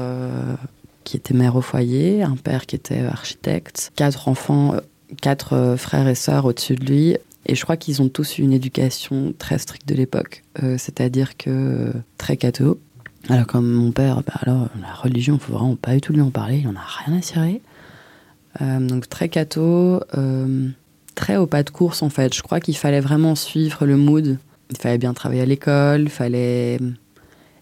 [1.04, 4.74] qui était mère au foyer, un père qui était architecte, quatre enfants,
[5.22, 7.16] quatre frères et sœurs au-dessus de lui,
[7.48, 11.36] et je crois qu'ils ont tous eu une éducation très stricte de l'époque, euh, c'est-à-dire
[11.36, 12.78] que euh, très catho.
[13.30, 16.20] Alors comme mon père, bah alors la religion, il faut vraiment pas du tout lui
[16.20, 17.62] en parler, il en a rien à cirer.
[18.60, 20.00] Euh, donc très catho,
[21.14, 22.34] très au pas de course en fait.
[22.34, 24.38] Je crois qu'il fallait vraiment suivre le mood.
[24.70, 26.78] Il fallait bien travailler à l'école, il fallait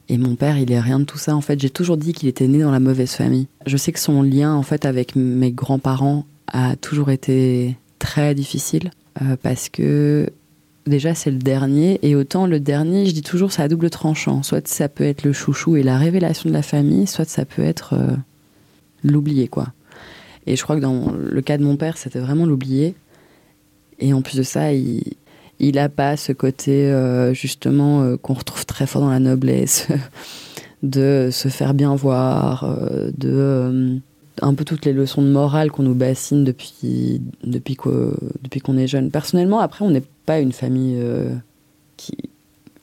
[0.09, 1.35] et mon père, il est rien de tout ça.
[1.35, 3.49] En fait, j'ai toujours dit qu'il était né dans la mauvaise famille.
[3.67, 8.91] Je sais que son lien, en fait, avec mes grands-parents a toujours été très difficile.
[9.23, 10.29] Euh, parce que
[10.87, 14.43] déjà c'est le dernier et autant le dernier je dis toujours c'est à double tranchant
[14.43, 17.63] soit ça peut être le chouchou et la révélation de la famille soit ça peut
[17.63, 18.15] être euh,
[19.03, 19.69] l'oublier quoi
[20.47, 22.95] et je crois que dans le cas de mon père c'était vraiment l'oublier
[23.99, 25.03] et en plus de ça il
[25.59, 29.89] il a pas ce côté euh, justement qu'on retrouve très fort dans la noblesse
[30.83, 32.79] de se faire bien voir
[33.17, 34.01] de
[34.43, 39.11] un peu toutes les leçons de morale qu'on nous bassine depuis, depuis qu'on est jeune.
[39.11, 41.35] Personnellement, après, on n'est pas une famille euh,
[41.97, 42.26] qui.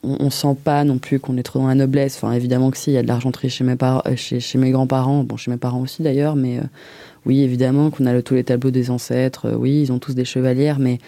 [0.04, 2.16] On, sent pas non plus qu'on est trop dans la noblesse.
[2.16, 5.24] Enfin, évidemment que si, il y a de l'argenterie chez mes, euh, chez, mes grands-parents,
[5.24, 6.62] bon, chez mes parents aussi d'ailleurs, mais euh,
[7.26, 10.78] oui, évidemment qu'on a tous les tableaux des ancêtres, oui, ils ont tous des chevalières,
[10.78, 10.98] mais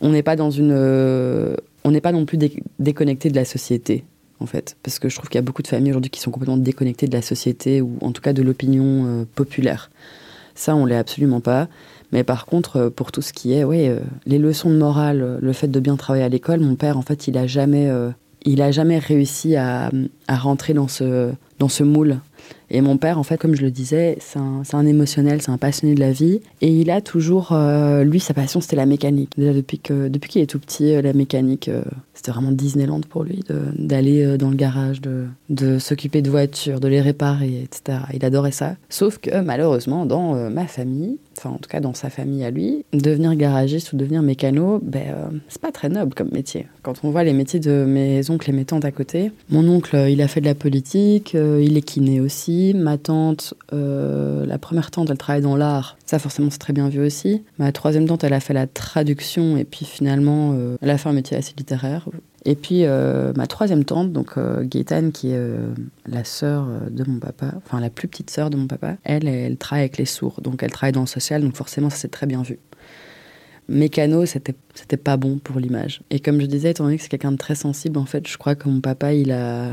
[0.00, 0.72] on n'est pas dans une.
[0.72, 2.38] on n'est pas non plus
[2.78, 4.04] déconnecté de la société
[4.42, 4.76] en fait.
[4.82, 7.06] Parce que je trouve qu'il y a beaucoup de familles aujourd'hui qui sont complètement déconnectées
[7.06, 9.90] de la société ou en tout cas de l'opinion euh, populaire.
[10.54, 11.68] Ça, on l'est absolument pas.
[12.10, 15.38] Mais par contre, euh, pour tout ce qui est, ouais, euh, les leçons de morale,
[15.40, 17.90] le fait de bien travailler à l'école, mon père, en fait, il a jamais,
[18.44, 19.90] il a jamais réussi à,
[20.28, 22.18] à, rentrer dans ce, dans ce moule.
[22.72, 25.94] Et mon père, en fait, comme je le disais, c'est un, émotionnel, c'est un passionné
[25.94, 26.40] de la vie.
[26.60, 27.56] Et il a toujours,
[28.02, 29.30] lui, sa passion, c'était la mécanique.
[29.36, 31.70] Déjà depuis que, depuis qu'il est tout petit, la mécanique,
[32.22, 33.40] c'était vraiment Disneyland pour lui,
[33.76, 37.98] d'aller euh, dans le garage, de, s'occuper de voitures, de les réparer, etc.
[38.14, 38.76] Il adorait ça.
[38.88, 42.50] Sauf que malheureusement, dans euh, ma famille, enfin en tout cas dans sa famille à
[42.50, 46.66] lui, devenir garagiste ou devenir mécano, ben, euh, c'est pas très noble comme métier.
[46.82, 49.96] Quand on voit les métiers de mes oncles et mes tantes à côté, mon oncle,
[50.08, 52.61] il a fait de la politique, il est kiné aussi.
[52.74, 55.96] Ma tante, la première tante, elle travaille dans l'art.
[56.06, 57.42] Ça, forcément, c'est très bien vu aussi.
[57.58, 61.12] Ma troisième tante, elle a fait la traduction et puis finalement, elle a fait un
[61.12, 62.08] métier assez littéraire.
[62.44, 65.72] Et puis euh, ma troisième tante, donc euh, Gaëtane, qui est euh,
[66.06, 69.56] la sœur de mon papa, enfin la plus petite sœur de mon papa, elle, elle
[69.56, 72.26] travaille avec les sourds, donc elle travaille dans le social, donc forcément ça s'est très
[72.26, 72.58] bien vu.
[73.68, 76.02] Mécano, c'était pas bon pour l'image.
[76.10, 78.36] Et comme je disais, étant donné que c'est quelqu'un de très sensible, en fait, je
[78.36, 79.70] crois que mon papa, il a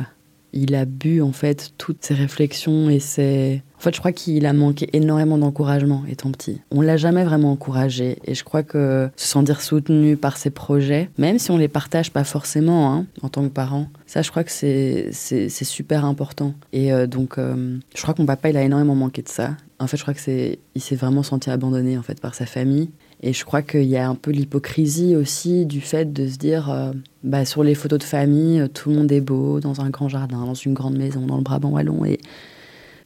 [0.54, 4.46] il a bu en fait toutes ses réflexions et ses en fait, je crois qu'il
[4.46, 6.60] a manqué énormément d'encouragement étant petit.
[6.70, 11.10] On l'a jamais vraiment encouragé et je crois que se sentir soutenu par ses projets,
[11.18, 14.44] même si on les partage pas forcément hein, en tant que parent, ça, je crois
[14.44, 16.56] que c'est super important.
[16.74, 19.56] Et euh, donc, euh, je crois que mon papa, il a énormément manqué de ça.
[19.80, 22.46] En fait, je crois que c'est, il s'est vraiment senti abandonné en fait par sa
[22.46, 22.90] famille.
[23.22, 26.70] Et je crois qu'il y a un peu l'hypocrisie aussi du fait de se dire,
[26.70, 26.92] euh,
[27.24, 30.46] bah, sur les photos de famille, tout le monde est beau, dans un grand jardin,
[30.46, 32.06] dans une grande maison, dans le Brabant wallon.
[32.06, 32.20] Et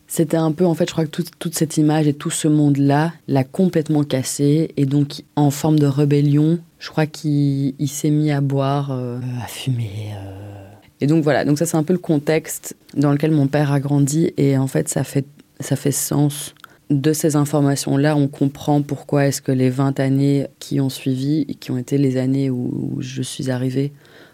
[0.07, 3.13] c'était un peu, en fait, je crois que toute, cette image et tout ce monde-là
[3.27, 4.71] l'a complètement cassé.
[4.77, 9.47] Et donc, en forme de rébellion, je crois qu'il s'est mis à boire, euh, à
[9.47, 10.11] fumer.
[10.13, 10.53] Euh.
[11.01, 13.79] Et donc voilà, donc ça c'est un peu le contexte dans lequel mon père a
[13.79, 14.31] grandi.
[14.37, 15.25] Et en fait, ça fait,
[15.59, 16.53] ça fait sens.
[16.93, 21.71] De ces informations-là, on comprend pourquoi est-ce que les 20 années qui ont suivi, qui
[21.71, 23.91] ont été les années où, je suis arrivée,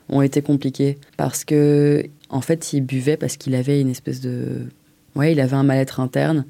[0.10, 0.98] ont été compliquées.
[1.16, 4.68] Parce que, en fait, il buvait parce qu'il avait une espèce de
[5.16, 6.46] Ouais, il avait un mal-être interne.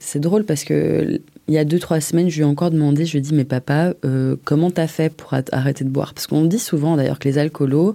[0.00, 3.06] C'est drôle parce que il y a deux, trois semaines, je lui ai encore demandé,
[3.06, 6.12] je lui ai dit, mais papa, euh, comment t'as fait pour arrêter de boire?
[6.12, 7.94] Parce qu'on dit souvent d'ailleurs que les alcoolos,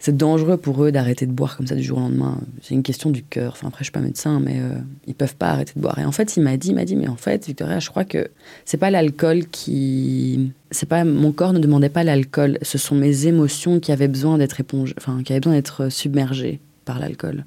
[0.00, 2.38] c'est dangereux pour eux d'arrêter de boire comme ça du jour au lendemain.
[2.62, 3.52] C'est une question du cœur.
[3.52, 4.72] Enfin, après, je suis pas médecin, mais euh,
[5.06, 5.98] ils peuvent pas arrêter de boire.
[5.98, 8.06] Et en fait, il m'a dit, il m'a dit, mais en fait, Victoria, je crois
[8.06, 8.30] que
[8.64, 12.56] c'est pas l'alcool qui, c'est pas mon corps ne demandait pas l'alcool.
[12.62, 14.62] Ce sont mes émotions qui avaient besoin d'être
[14.96, 17.44] enfin, qui avaient besoin d'être submergées par l'alcool.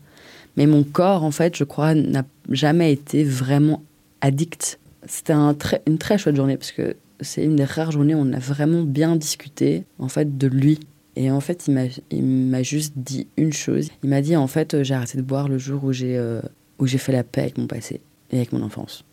[0.56, 3.82] Mais mon corps, en fait, je crois, n'a jamais été vraiment
[4.22, 4.80] addict.
[5.08, 5.56] C'était un
[5.88, 8.84] une très chouette journée parce que c'est une des rares journées où on a vraiment
[8.84, 10.80] bien discuté, en fait, de lui
[11.16, 11.68] et en fait,
[12.10, 13.90] il m'a juste dit une chose.
[14.04, 16.42] Il m'a dit en fait, j'ai arrêté de boire le jour où j'ai euh,
[16.80, 19.04] où j'ai fait la paix avec mon passé et avec mon enfance.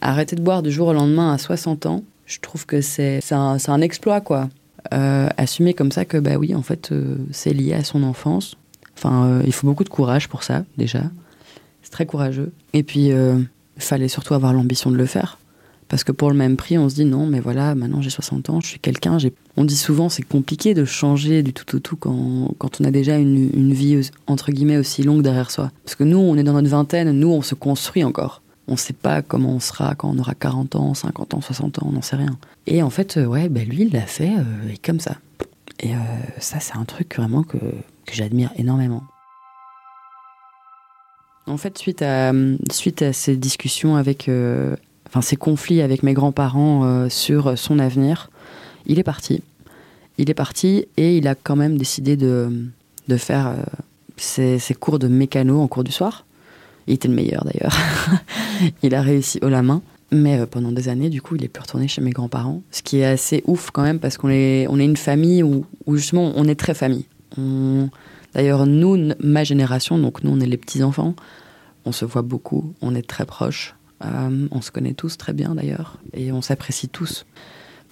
[0.00, 3.58] Arrêter de boire du jour au lendemain à 60 ans, je trouve que c'est un,
[3.66, 4.48] un, exploit quoi.
[4.92, 8.56] Euh, assumer comme ça que bah oui, en fait, euh, c'est lié à son enfance.
[8.96, 11.02] Enfin, il faut beaucoup de courage pour ça déjà.
[11.82, 12.52] C'est très courageux.
[12.72, 15.38] Et puis, il fallait surtout avoir l'ambition de le faire.
[15.92, 18.48] Parce que pour le même prix, on se dit non, mais voilà, maintenant j'ai 60
[18.48, 19.18] ans, je suis quelqu'un.
[19.58, 22.90] On dit souvent c'est compliqué de changer du tout au tout quand, quand on a
[22.90, 25.70] déjà une, vie entre guillemets aussi longue derrière soi.
[25.84, 28.40] Parce que nous, on est dans notre vingtaine, nous, on se construit encore.
[28.68, 31.82] On ne sait pas comment on sera quand on aura 40 ans, 50 ans, 60
[31.82, 32.38] ans, on n'en sait rien.
[32.66, 35.18] Et en fait, euh, ouais, ben lui, il l'a fait euh, comme ça.
[35.78, 35.98] Et euh,
[36.38, 39.02] ça, c'est un truc vraiment que, que j'admire énormément.
[41.46, 42.32] En fait, suite à,
[42.70, 44.30] suite à ces discussions avec,
[45.12, 48.30] enfin ses conflits avec mes grands-parents euh, sur son avenir,
[48.86, 49.42] il est parti.
[50.16, 52.50] Il est parti et il a quand même décidé de,
[53.08, 53.62] de faire euh,
[54.16, 56.24] ses, cours de mécano en cours du soir.
[56.86, 57.76] Il était le meilleur d'ailleurs.
[58.82, 59.82] il a réussi haut la main.
[60.12, 62.62] Mais euh, pendant des années, du coup, il est plus retourné chez mes grands-parents.
[62.70, 65.66] Ce qui est assez ouf quand même parce qu'on est, on est une famille où
[65.88, 67.06] justement on est très famille.
[68.34, 71.14] D'ailleurs, nous, ma génération, donc nous on est les petits-enfants,
[71.84, 73.74] on se voit beaucoup, on est très proches.
[74.04, 77.24] Euh, on se connaît tous très bien d'ailleurs, et on s'apprécie tous.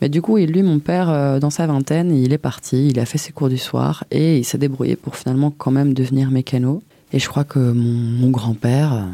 [0.01, 3.05] Mais du coup, lui, mon père, euh, dans sa vingtaine, il est parti, il a
[3.05, 6.83] fait ses cours du soir, et il s'est débrouillé pour finalement quand même devenir mécano.
[7.12, 9.07] Et je crois que mon, grand-père,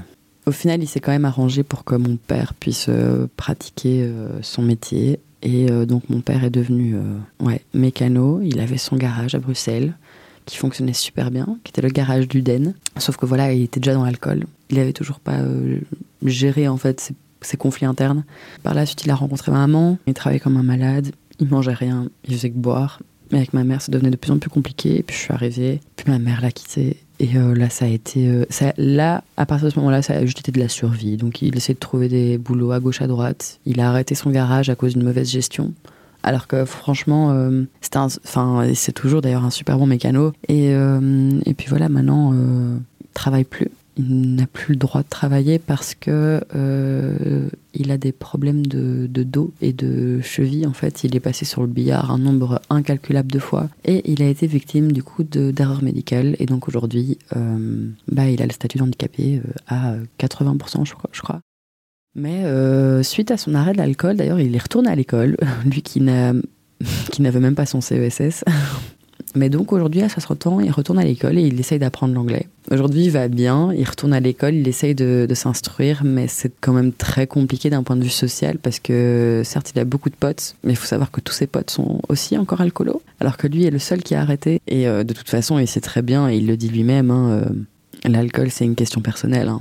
[0.46, 4.10] au final, il s'est quand même arrangé pour que mon père puisse euh, pratiquer
[4.42, 5.18] son métier.
[5.42, 6.96] Et donc mon père est devenu
[7.40, 9.94] ouais, mécano, il avait son garage à Bruxelles
[10.44, 12.74] qui fonctionnait super bien, qui était le garage d'Uden.
[12.96, 14.44] Sauf que voilà, il était déjà dans l'alcool.
[14.70, 15.38] Il avait toujours pas
[16.22, 18.24] géré en fait ses, conflits internes.
[18.62, 19.98] Par la suite, il a rencontré ma maman.
[20.06, 21.12] Il travaillait comme un malade.
[21.38, 22.08] Il mangeait rien.
[22.24, 23.00] Il faisait que boire.
[23.30, 25.02] Mais avec ma mère, ça devenait de plus en plus compliqué.
[25.06, 25.80] Puis je suis arrivée.
[25.96, 26.98] Puis ma mère l'a quitté.
[27.18, 28.28] Et euh, là, ça a été.
[28.28, 31.16] Euh, ça, là, à partir de ce moment-là, ça a juste été de la survie.
[31.16, 33.58] Donc, il essayait de trouver des boulots à gauche, à droite.
[33.64, 35.72] Il a arrêté son garage à cause d'une mauvaise gestion.
[36.22, 37.64] Alors que franchement, euh,
[38.74, 40.32] c'est toujours d'ailleurs un super bon mécano.
[40.48, 43.70] Et, et puis voilà, maintenant, il travaille plus.
[43.98, 49.06] Il n'a plus le droit de travailler parce que euh, il a des problèmes de,
[49.06, 50.66] dos et de cheville.
[50.66, 54.22] En fait, il est passé sur le billard un nombre incalculable de fois et il
[54.22, 56.36] a été victime du coup d'erreurs médicales.
[56.38, 57.18] Et donc aujourd'hui,
[58.08, 61.40] bah, il a le statut d'handicapé à 80%, je crois.
[62.16, 65.82] Mais euh, suite à son arrêt de l'alcool, d'ailleurs, il est retourné à l'école, lui
[65.82, 68.42] qui n'avait même pas son CESS.
[69.36, 72.48] Mais donc aujourd'hui, à 60 ans, il retourne à l'école et il essaye d'apprendre l'anglais.
[72.70, 76.72] Aujourd'hui, il va bien, il retourne à l'école, il essaye de, s'instruire, mais c'est quand
[76.72, 80.16] même très compliqué d'un point de vue social parce que certes, il a beaucoup de
[80.16, 83.46] potes, mais il faut savoir que tous ses potes sont aussi encore alcoolos, alors que
[83.46, 84.60] lui est le seul qui a arrêté.
[84.66, 87.30] Et euh, de toute façon, il sait très bien, et il le dit lui-même, hein,
[87.30, 89.48] euh, l'alcool c'est une question personnelle.
[89.48, 89.60] Hein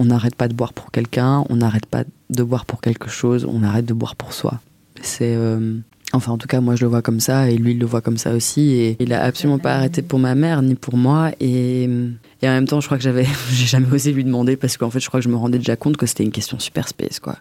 [0.00, 3.46] on n'arrête pas de boire pour quelqu'un, on n'arrête pas de boire pour quelque chose,
[3.48, 4.60] on arrête de boire pour soi.
[5.02, 5.76] C'est euh,
[6.12, 8.00] enfin en tout cas moi je le vois comme ça et lui il le voit
[8.00, 11.30] comme ça aussi et il a absolument pas arrêté pour ma mère ni pour moi
[11.40, 14.76] et, et en même temps je crois que j'avais j'ai jamais osé lui demander parce
[14.76, 16.88] qu'en fait je crois que je me rendais déjà compte que c'était une question super
[16.88, 17.36] space quoi.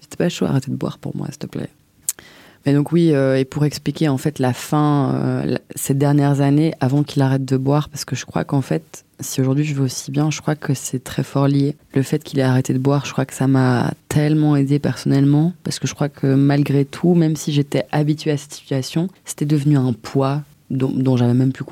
[0.00, 1.70] C'était pas chaud arrêter de boire pour moi s'il te plaît.
[2.64, 6.72] Mais donc oui, euh, et pour expliquer en fait la fin, euh, ces dernières années,
[6.80, 9.82] avant qu'il arrête de boire, parce que je crois qu'en fait, si aujourd'hui je vais
[9.82, 11.76] aussi bien, je crois que c'est très fort lié.
[11.94, 15.52] Le fait qu'il ait arrêté de boire, je crois que ça m'a tellement aidé personnellement,
[15.64, 19.46] parce que je crois que malgré tout, même si j'étais habituée à cette situation, c'était
[19.46, 21.64] devenu un poids dont, j'avais même plus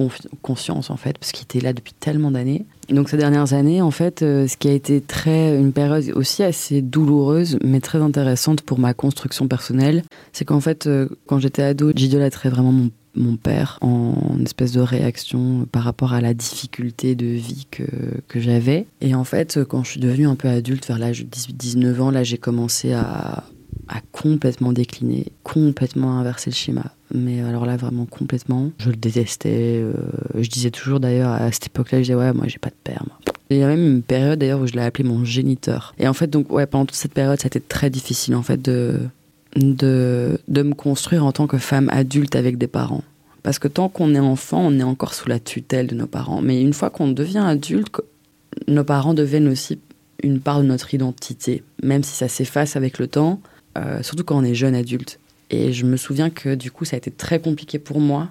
[0.42, 2.66] conscience en fait, parce qu'il était là depuis tellement d'années.
[2.88, 6.42] Donc ces dernières années, en fait, euh, ce qui a été très une période aussi
[6.42, 11.62] assez douloureuse, mais très intéressante pour ma construction personnelle, c'est qu'en fait, euh, quand j'étais
[11.62, 17.16] ado, j'idolâtrais vraiment mon mon père en espèce de réaction par rapport à la difficulté
[17.16, 17.82] de vie que,
[18.28, 18.86] que j'avais.
[19.00, 22.10] Et en fait, quand je suis devenue un peu adulte, vers l'âge de 18-19 ans,
[22.12, 23.42] là, j'ai commencé à,
[23.90, 26.84] à complètement décliner, complètement inverser le schéma.
[27.12, 28.70] Mais alors là, vraiment complètement.
[28.78, 29.80] Je le détestais.
[29.82, 29.92] Euh,
[30.38, 33.04] je disais toujours d'ailleurs, à cette époque-là, je disais, ouais, moi, j'ai pas de père.
[33.50, 35.92] Il y a même une période d'ailleurs où je l'ai appelé mon géniteur.
[35.98, 38.42] Et en fait, donc, ouais, pendant toute cette période, ça a été très difficile en
[38.42, 39.00] fait de,
[39.56, 43.02] de, de me construire en tant que femme adulte avec des parents.
[43.42, 46.42] Parce que tant qu'on est enfant, on est encore sous la tutelle de nos parents.
[46.42, 47.90] Mais une fois qu'on devient adulte,
[48.68, 49.80] nos parents deviennent aussi
[50.22, 53.40] une part de notre identité, même si ça s'efface avec le temps,
[53.78, 55.18] euh, surtout quand on est jeune adulte.
[55.50, 58.28] Et je me souviens que du coup, ça a été très compliqué pour moi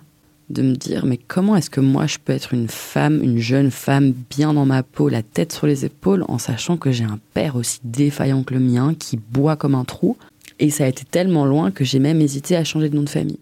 [0.50, 3.70] de me dire, mais comment est-ce que moi, je peux être une femme, une jeune
[3.70, 7.20] femme, bien dans ma peau, la tête sur les épaules, en sachant que j'ai un
[7.34, 10.18] père aussi défaillant que le mien, qui boit comme un trou.
[10.58, 13.10] Et ça a été tellement loin que j'ai même hésité à changer de nom de
[13.10, 13.40] famille.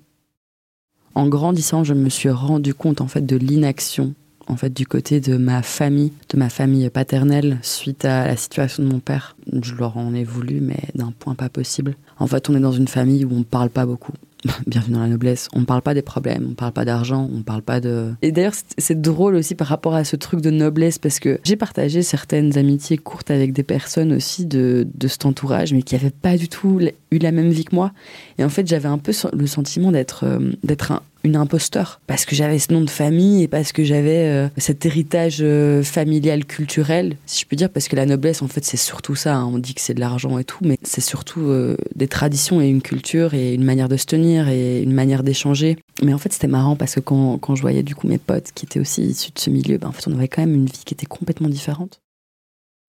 [1.16, 4.14] En grandissant, je me suis rendu compte en fait de l'inaction
[4.48, 8.84] en fait du côté de ma famille, de ma famille paternelle suite à la situation
[8.84, 9.36] de mon père.
[9.62, 11.96] Je leur en ai voulu, mais d'un point pas possible.
[12.20, 14.14] En fait, on est dans une famille où on ne parle pas beaucoup.
[14.68, 15.48] Bienvenue dans la noblesse.
[15.54, 17.80] On ne parle pas des problèmes, on ne parle pas d'argent, on ne parle pas
[17.80, 18.14] de.
[18.22, 21.56] Et d'ailleurs, c'est drôle aussi par rapport à ce truc de noblesse parce que j'ai
[21.56, 26.12] partagé certaines amitiés courtes avec des personnes aussi de, de cet entourage, mais qui n'avaient
[26.12, 26.80] pas du tout
[27.12, 27.92] eu la même vie que moi.
[28.38, 32.26] Et en fait, j'avais un peu le sentiment d'être euh, d'être un une imposteur parce
[32.26, 36.46] que j'avais ce nom de famille et parce que j'avais euh, cet héritage euh, familial
[36.46, 39.36] culturel, si je peux dire, parce que la noblesse, en fait, c'est surtout ça.
[39.36, 39.50] Hein.
[39.54, 42.68] On dit que c'est de l'argent et tout, mais c'est surtout euh, des traditions et
[42.68, 45.78] une culture et une manière de se tenir et une manière d'échanger.
[46.02, 48.52] Mais en fait, c'était marrant parce que quand, quand, je voyais du coup mes potes
[48.56, 50.66] qui étaient aussi issus de ce milieu, ben, en fait, on avait quand même une
[50.66, 52.00] vie qui était complètement différente.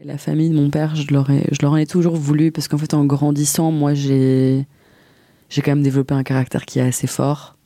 [0.05, 2.79] La famille de mon père, je leur, je leur en ai toujours voulu parce qu'en
[2.79, 4.65] fait, en grandissant, moi, j'ai
[5.49, 7.58] j'ai quand même développé un caractère qui est assez fort.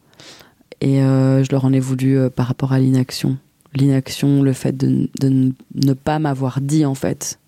[0.83, 3.39] Et euh, je leur en ai voulu euh, par rapport à l'inaction.
[3.73, 7.39] L'inaction, le fait de, ne pas m'avoir dit, en fait,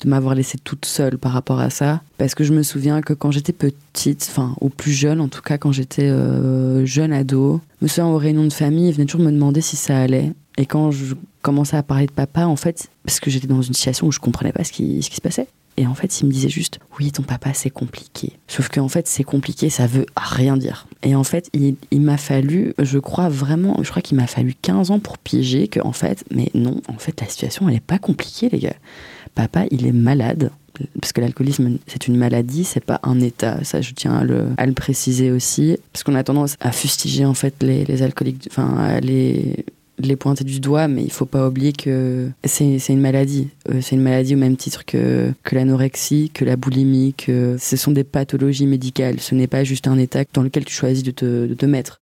[0.00, 2.02] de m'avoir laissée toute seule par rapport à ça.
[2.18, 5.42] Parce que je me souviens que quand j'étais petite, enfin, au plus jeune, en tout
[5.42, 9.06] cas, quand j'étais euh, jeune ado, je me souviens aux réunions de famille, ils venaient
[9.06, 10.32] toujours me demander si ça allait.
[10.56, 13.74] Et quand je commençais à parler de papa, en fait, parce que j'étais dans une
[13.74, 16.26] situation où je comprenais pas ce qui, ce qui se passait, et en fait, il
[16.26, 18.34] me disait juste, oui, ton papa, c'est compliqué.
[18.46, 20.86] Sauf qu'en fait, c'est compliqué, ça veut rien dire.
[21.02, 24.92] Et en fait, il, m'a fallu, je crois vraiment, je crois qu'il m'a fallu 15
[24.92, 27.98] ans pour piéger que, en fait, mais non, en fait, la situation, elle n'est pas
[27.98, 28.76] compliquée, les gars.
[29.34, 30.52] Papa, il est malade.
[31.00, 33.62] Parce que l'alcoolisme, c'est une maladie, c'est pas un état.
[33.62, 34.24] Ça, je tiens à
[34.66, 35.76] le, préciser aussi.
[35.92, 39.64] Parce qu'on a tendance à fustiger, en fait, les, les alcooliques, enfin, les,
[39.98, 43.48] les pointer du doigt, mais il faut pas oublier que c'est une maladie.
[43.70, 47.76] Euh, c'est une maladie au même titre que, que l'anorexie, que la boulimie, que ce
[47.76, 49.20] sont des pathologies médicales.
[49.20, 52.00] Ce n'est pas juste un état dans lequel tu choisis de te, de te mettre.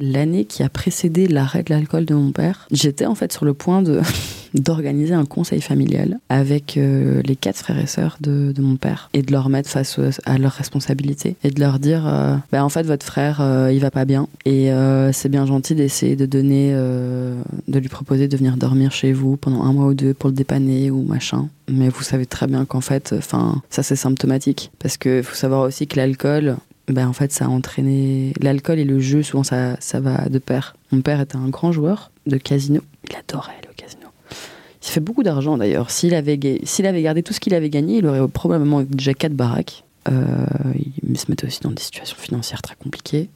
[0.00, 3.54] L'année qui a précédé l'arrêt de l'alcool de mon père, j'étais en fait sur le
[3.54, 4.00] point de
[4.54, 9.10] d'organiser un conseil familial avec euh, les quatre frères et sœurs de, de, mon père
[9.12, 12.68] et de leur mettre face à leurs responsabilités et de leur dire euh, bah, en
[12.68, 14.70] fait votre frère euh, il va pas bien et
[15.12, 19.62] c'est bien gentil d'essayer de donner de lui proposer de venir dormir chez vous pendant
[19.62, 21.48] un mois ou deux pour le dépanner ou machin.
[21.70, 25.62] Mais vous savez très bien qu'en fait enfin ça c'est symptomatique parce que faut savoir
[25.62, 26.56] aussi que l'alcool
[26.92, 29.22] ben en fait, ça a entraîné l'alcool et le jeu.
[29.22, 30.76] Souvent, ça, ça va de pair.
[30.92, 32.80] Mon père était un grand joueur de casino.
[33.08, 34.06] Il adorait le casino.
[34.82, 35.90] Il fait beaucoup d'argent d'ailleurs.
[35.90, 39.34] S'il avait, s'il avait gardé tout ce qu'il avait gagné, il aurait probablement déjà quatre
[39.34, 39.84] baraques.
[40.08, 40.46] Euh,
[41.06, 43.28] il se mettait aussi dans des situations financières très compliquées.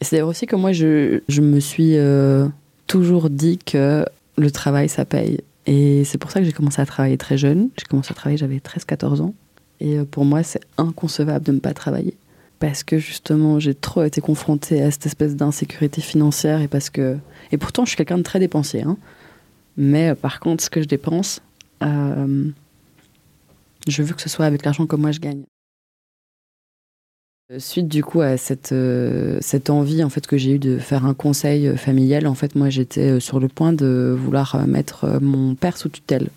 [0.00, 2.46] C'est d'ailleurs aussi que moi, je, je me suis euh,
[2.86, 4.04] toujours dit que
[4.36, 5.40] le travail, ça paye.
[5.66, 7.70] Et c'est pour ça que j'ai commencé à travailler très jeune.
[7.76, 9.34] J'ai commencé à travailler, j'avais 13-14 ans.
[9.80, 12.14] Et euh, pour moi, c'est inconcevable de ne pas travailler.
[12.58, 17.16] Parce que justement, j'ai trop été confrontée à cette espèce d'insécurité financière et parce que.
[17.52, 18.82] Et pourtant, je suis quelqu'un de très dépensier.
[18.82, 18.96] Hein.
[19.76, 21.40] Mais euh, par contre, ce que je dépense,
[21.82, 22.50] euh,
[23.86, 25.42] je veux que ce soit avec l'argent que moi je gagne.
[27.56, 28.74] Suite du coup à cette,
[29.40, 32.68] cette envie en fait que j'ai eu de faire un conseil familial, en fait moi
[32.68, 36.28] j'étais sur le point de vouloir mettre mon père sous tutelle.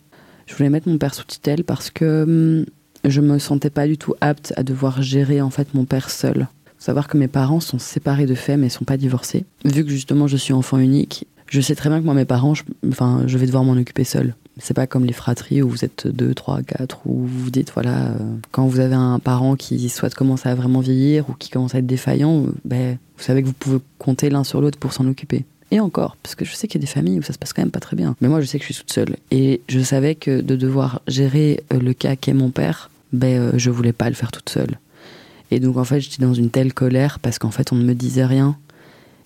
[0.46, 2.66] Je voulais mettre mon père sous tutelle parce que hum,
[3.04, 6.48] je me sentais pas du tout apte à devoir gérer en fait mon père seul.
[6.78, 9.46] Savoir que mes parents sont séparés de fait mais sont pas divorcés.
[9.66, 12.54] Vu que justement je suis enfant unique, je sais très bien que moi mes parents,
[12.54, 14.36] je, enfin, je vais devoir m'en occuper seul.
[14.58, 17.72] C'est pas comme les fratries où vous êtes deux, trois, quatre, où vous vous dites
[17.74, 18.18] voilà, euh,
[18.52, 21.80] quand vous avez un parent qui soit commencer à vraiment vieillir ou qui commence à
[21.80, 25.46] être défaillant, ben, vous savez que vous pouvez compter l'un sur l'autre pour s'en occuper.
[25.72, 27.54] Et encore, parce que je sais qu'il y a des familles où ça se passe
[27.54, 28.16] quand même pas très bien.
[28.20, 29.16] Mais moi, je sais que je suis toute seule.
[29.32, 33.52] Et je savais que de devoir gérer euh, le cas qu'est mon père, ben, euh,
[33.56, 34.78] je voulais pas le faire toute seule.
[35.50, 37.96] Et donc, en fait, j'étais dans une telle colère parce qu'en fait, on ne me
[37.96, 38.58] disait rien.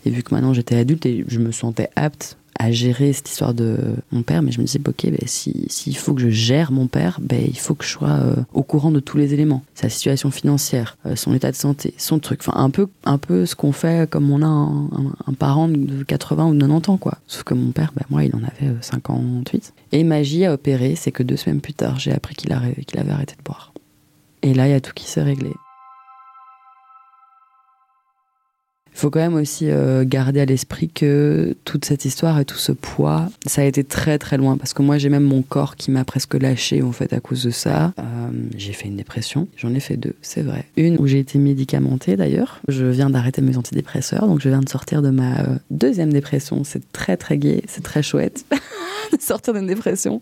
[0.06, 3.54] Et vu que maintenant j'étais adulte et je me sentais apte à gérer cette histoire
[3.54, 3.78] de
[4.12, 7.20] mon père, mais je me disais, ok, ben, s'il faut que je gère mon père,
[7.22, 9.64] ben, il faut que je sois euh, au courant de tous les éléments.
[9.74, 12.40] Sa situation financière, euh, son état de santé, son truc.
[12.42, 16.48] Enfin, un peu, un peu ce qu'on fait comme on a un, parent de 80
[16.48, 17.18] ou 90 ans, quoi.
[17.28, 19.74] Sauf que mon père, ben, moi, il en avait 58.
[19.76, 23.12] Euh, Et magie a opéré, c'est que deux semaines plus tard, j'ai appris qu'il avait
[23.12, 23.74] arrêté de boire.
[24.44, 25.52] Et là, il y a tout qui s'est réglé.
[28.96, 32.58] Il faut quand même aussi euh, garder à l'esprit que toute cette histoire et tout
[32.58, 35.76] ce poids, ça a été très très loin parce que moi j'ai même mon corps
[35.76, 37.94] qui m'a presque lâché en fait à cause de ça.
[38.00, 38.04] Euh,
[38.56, 40.64] j'ai fait une dépression, j'en ai fait deux, c'est vrai.
[40.78, 42.62] Une où j'ai été médicamentée d'ailleurs.
[42.70, 46.64] Je viens d'arrêter mes antidépresseurs, donc je viens de sortir de ma euh, deuxième dépression.
[46.64, 48.46] C'est très très gai, c'est très chouette
[49.12, 50.22] de sortir d'une dépression.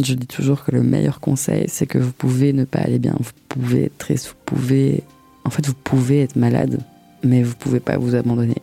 [0.00, 3.16] Je dis toujours que le meilleur conseil, c'est que vous pouvez ne pas aller bien,
[3.18, 5.02] vous pouvez être triste, vous pouvez,
[5.44, 6.80] en fait, vous pouvez être malade
[7.22, 8.56] mais vous pouvez pas vous abandonner.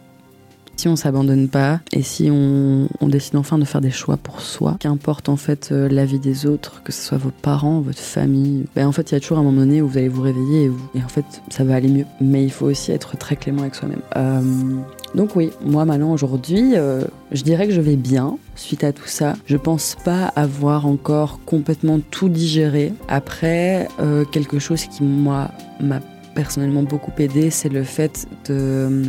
[0.77, 4.77] Si on s'abandonne pas et si on, décide enfin de faire des choix pour soi,
[4.79, 8.65] qu'importe en fait euh, la vie des autres, que ce soit vos parents, votre famille,
[8.75, 10.69] ben en fait il y a toujours un moment donné où vous allez vous réveiller
[10.93, 12.05] et, en fait ça va aller mieux.
[12.21, 14.01] Mais il faut aussi être très clément avec soi-même.
[14.17, 14.41] Euh,
[15.15, 19.07] donc oui, moi maintenant aujourd'hui, euh, je dirais que je vais bien suite à tout
[19.07, 19.33] ça.
[19.47, 22.93] Je pense pas avoir encore complètement tout digéré.
[23.07, 23.87] Après,
[24.31, 25.49] quelque chose qui moi
[25.79, 26.01] m'a
[26.37, 29.03] personnellement beaucoup aidé, c'est le fait de euh,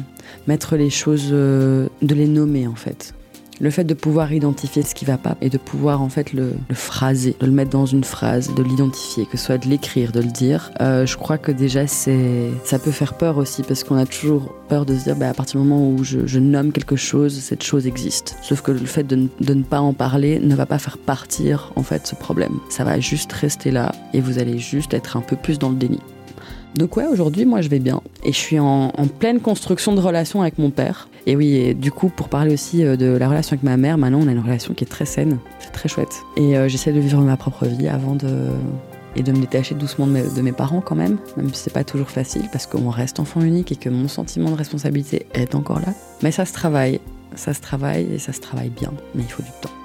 [0.46, 3.12] mettre les choses, euh, de les nommer en fait.
[3.60, 6.54] Le fait de pouvoir identifier ce qui va pas et de pouvoir en fait le,
[6.72, 10.20] phraser, de le mettre dans une phrase, de l'identifier, que ce soit de l'écrire, de
[10.20, 10.70] le dire.
[10.80, 14.54] Euh, je crois que déjà c'est, ça peut faire peur aussi parce qu'on a toujours
[14.70, 17.64] peur de se dire bah, à partir du moment où je, nomme quelque chose, cette
[17.64, 18.36] chose existe.
[18.40, 21.72] Sauf que le fait de, de, ne pas en parler ne va pas faire partir
[21.76, 22.54] en fait ce problème.
[22.70, 25.76] Ça va juste rester là et vous allez juste être un peu plus dans le
[25.76, 26.00] déni.
[26.74, 28.00] Donc ouais, aujourd'hui, moi, je vais bien.
[28.24, 31.08] Et je suis en, pleine construction de relation avec mon père.
[31.26, 33.98] Et oui, et du coup, pour parler aussi euh, de la relation avec ma mère,
[33.98, 35.38] maintenant, on a une relation qui est très saine.
[35.58, 36.22] C'est très chouette.
[36.36, 38.48] Et euh, j'essaie de vivre ma propre vie avant de...
[39.16, 41.72] Et de me détacher doucement de mes, de mes parents quand même, même si c'est
[41.72, 45.56] pas toujours facile parce qu'on reste enfant unique et que mon sentiment de responsabilité est
[45.56, 45.92] encore là.
[46.22, 47.00] Mais ça se travaille,
[47.34, 49.77] ça se travaille et ça se travaille bien, mais il faut du temps.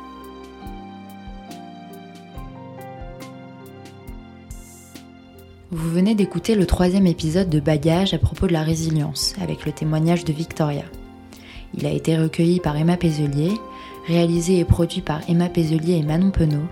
[5.73, 9.71] Vous venez d'écouter le troisième épisode de Bagage à propos de la résilience, avec le
[9.71, 10.83] témoignage de Victoria.
[11.73, 13.49] Il a été recueilli par Emma Pézelier,
[14.05, 16.67] réalisé et produit par Emma Pézelier et Manon Penaud,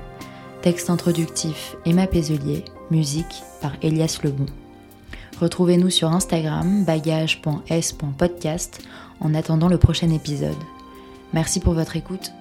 [0.62, 4.46] texte introductif Emma Pézelier, musique par Elias Lebon.
[5.40, 8.84] Retrouvez-nous sur Instagram bagage.s.podcast
[9.20, 10.54] en attendant le prochain épisode.
[11.34, 12.34] Merci pour votre écoute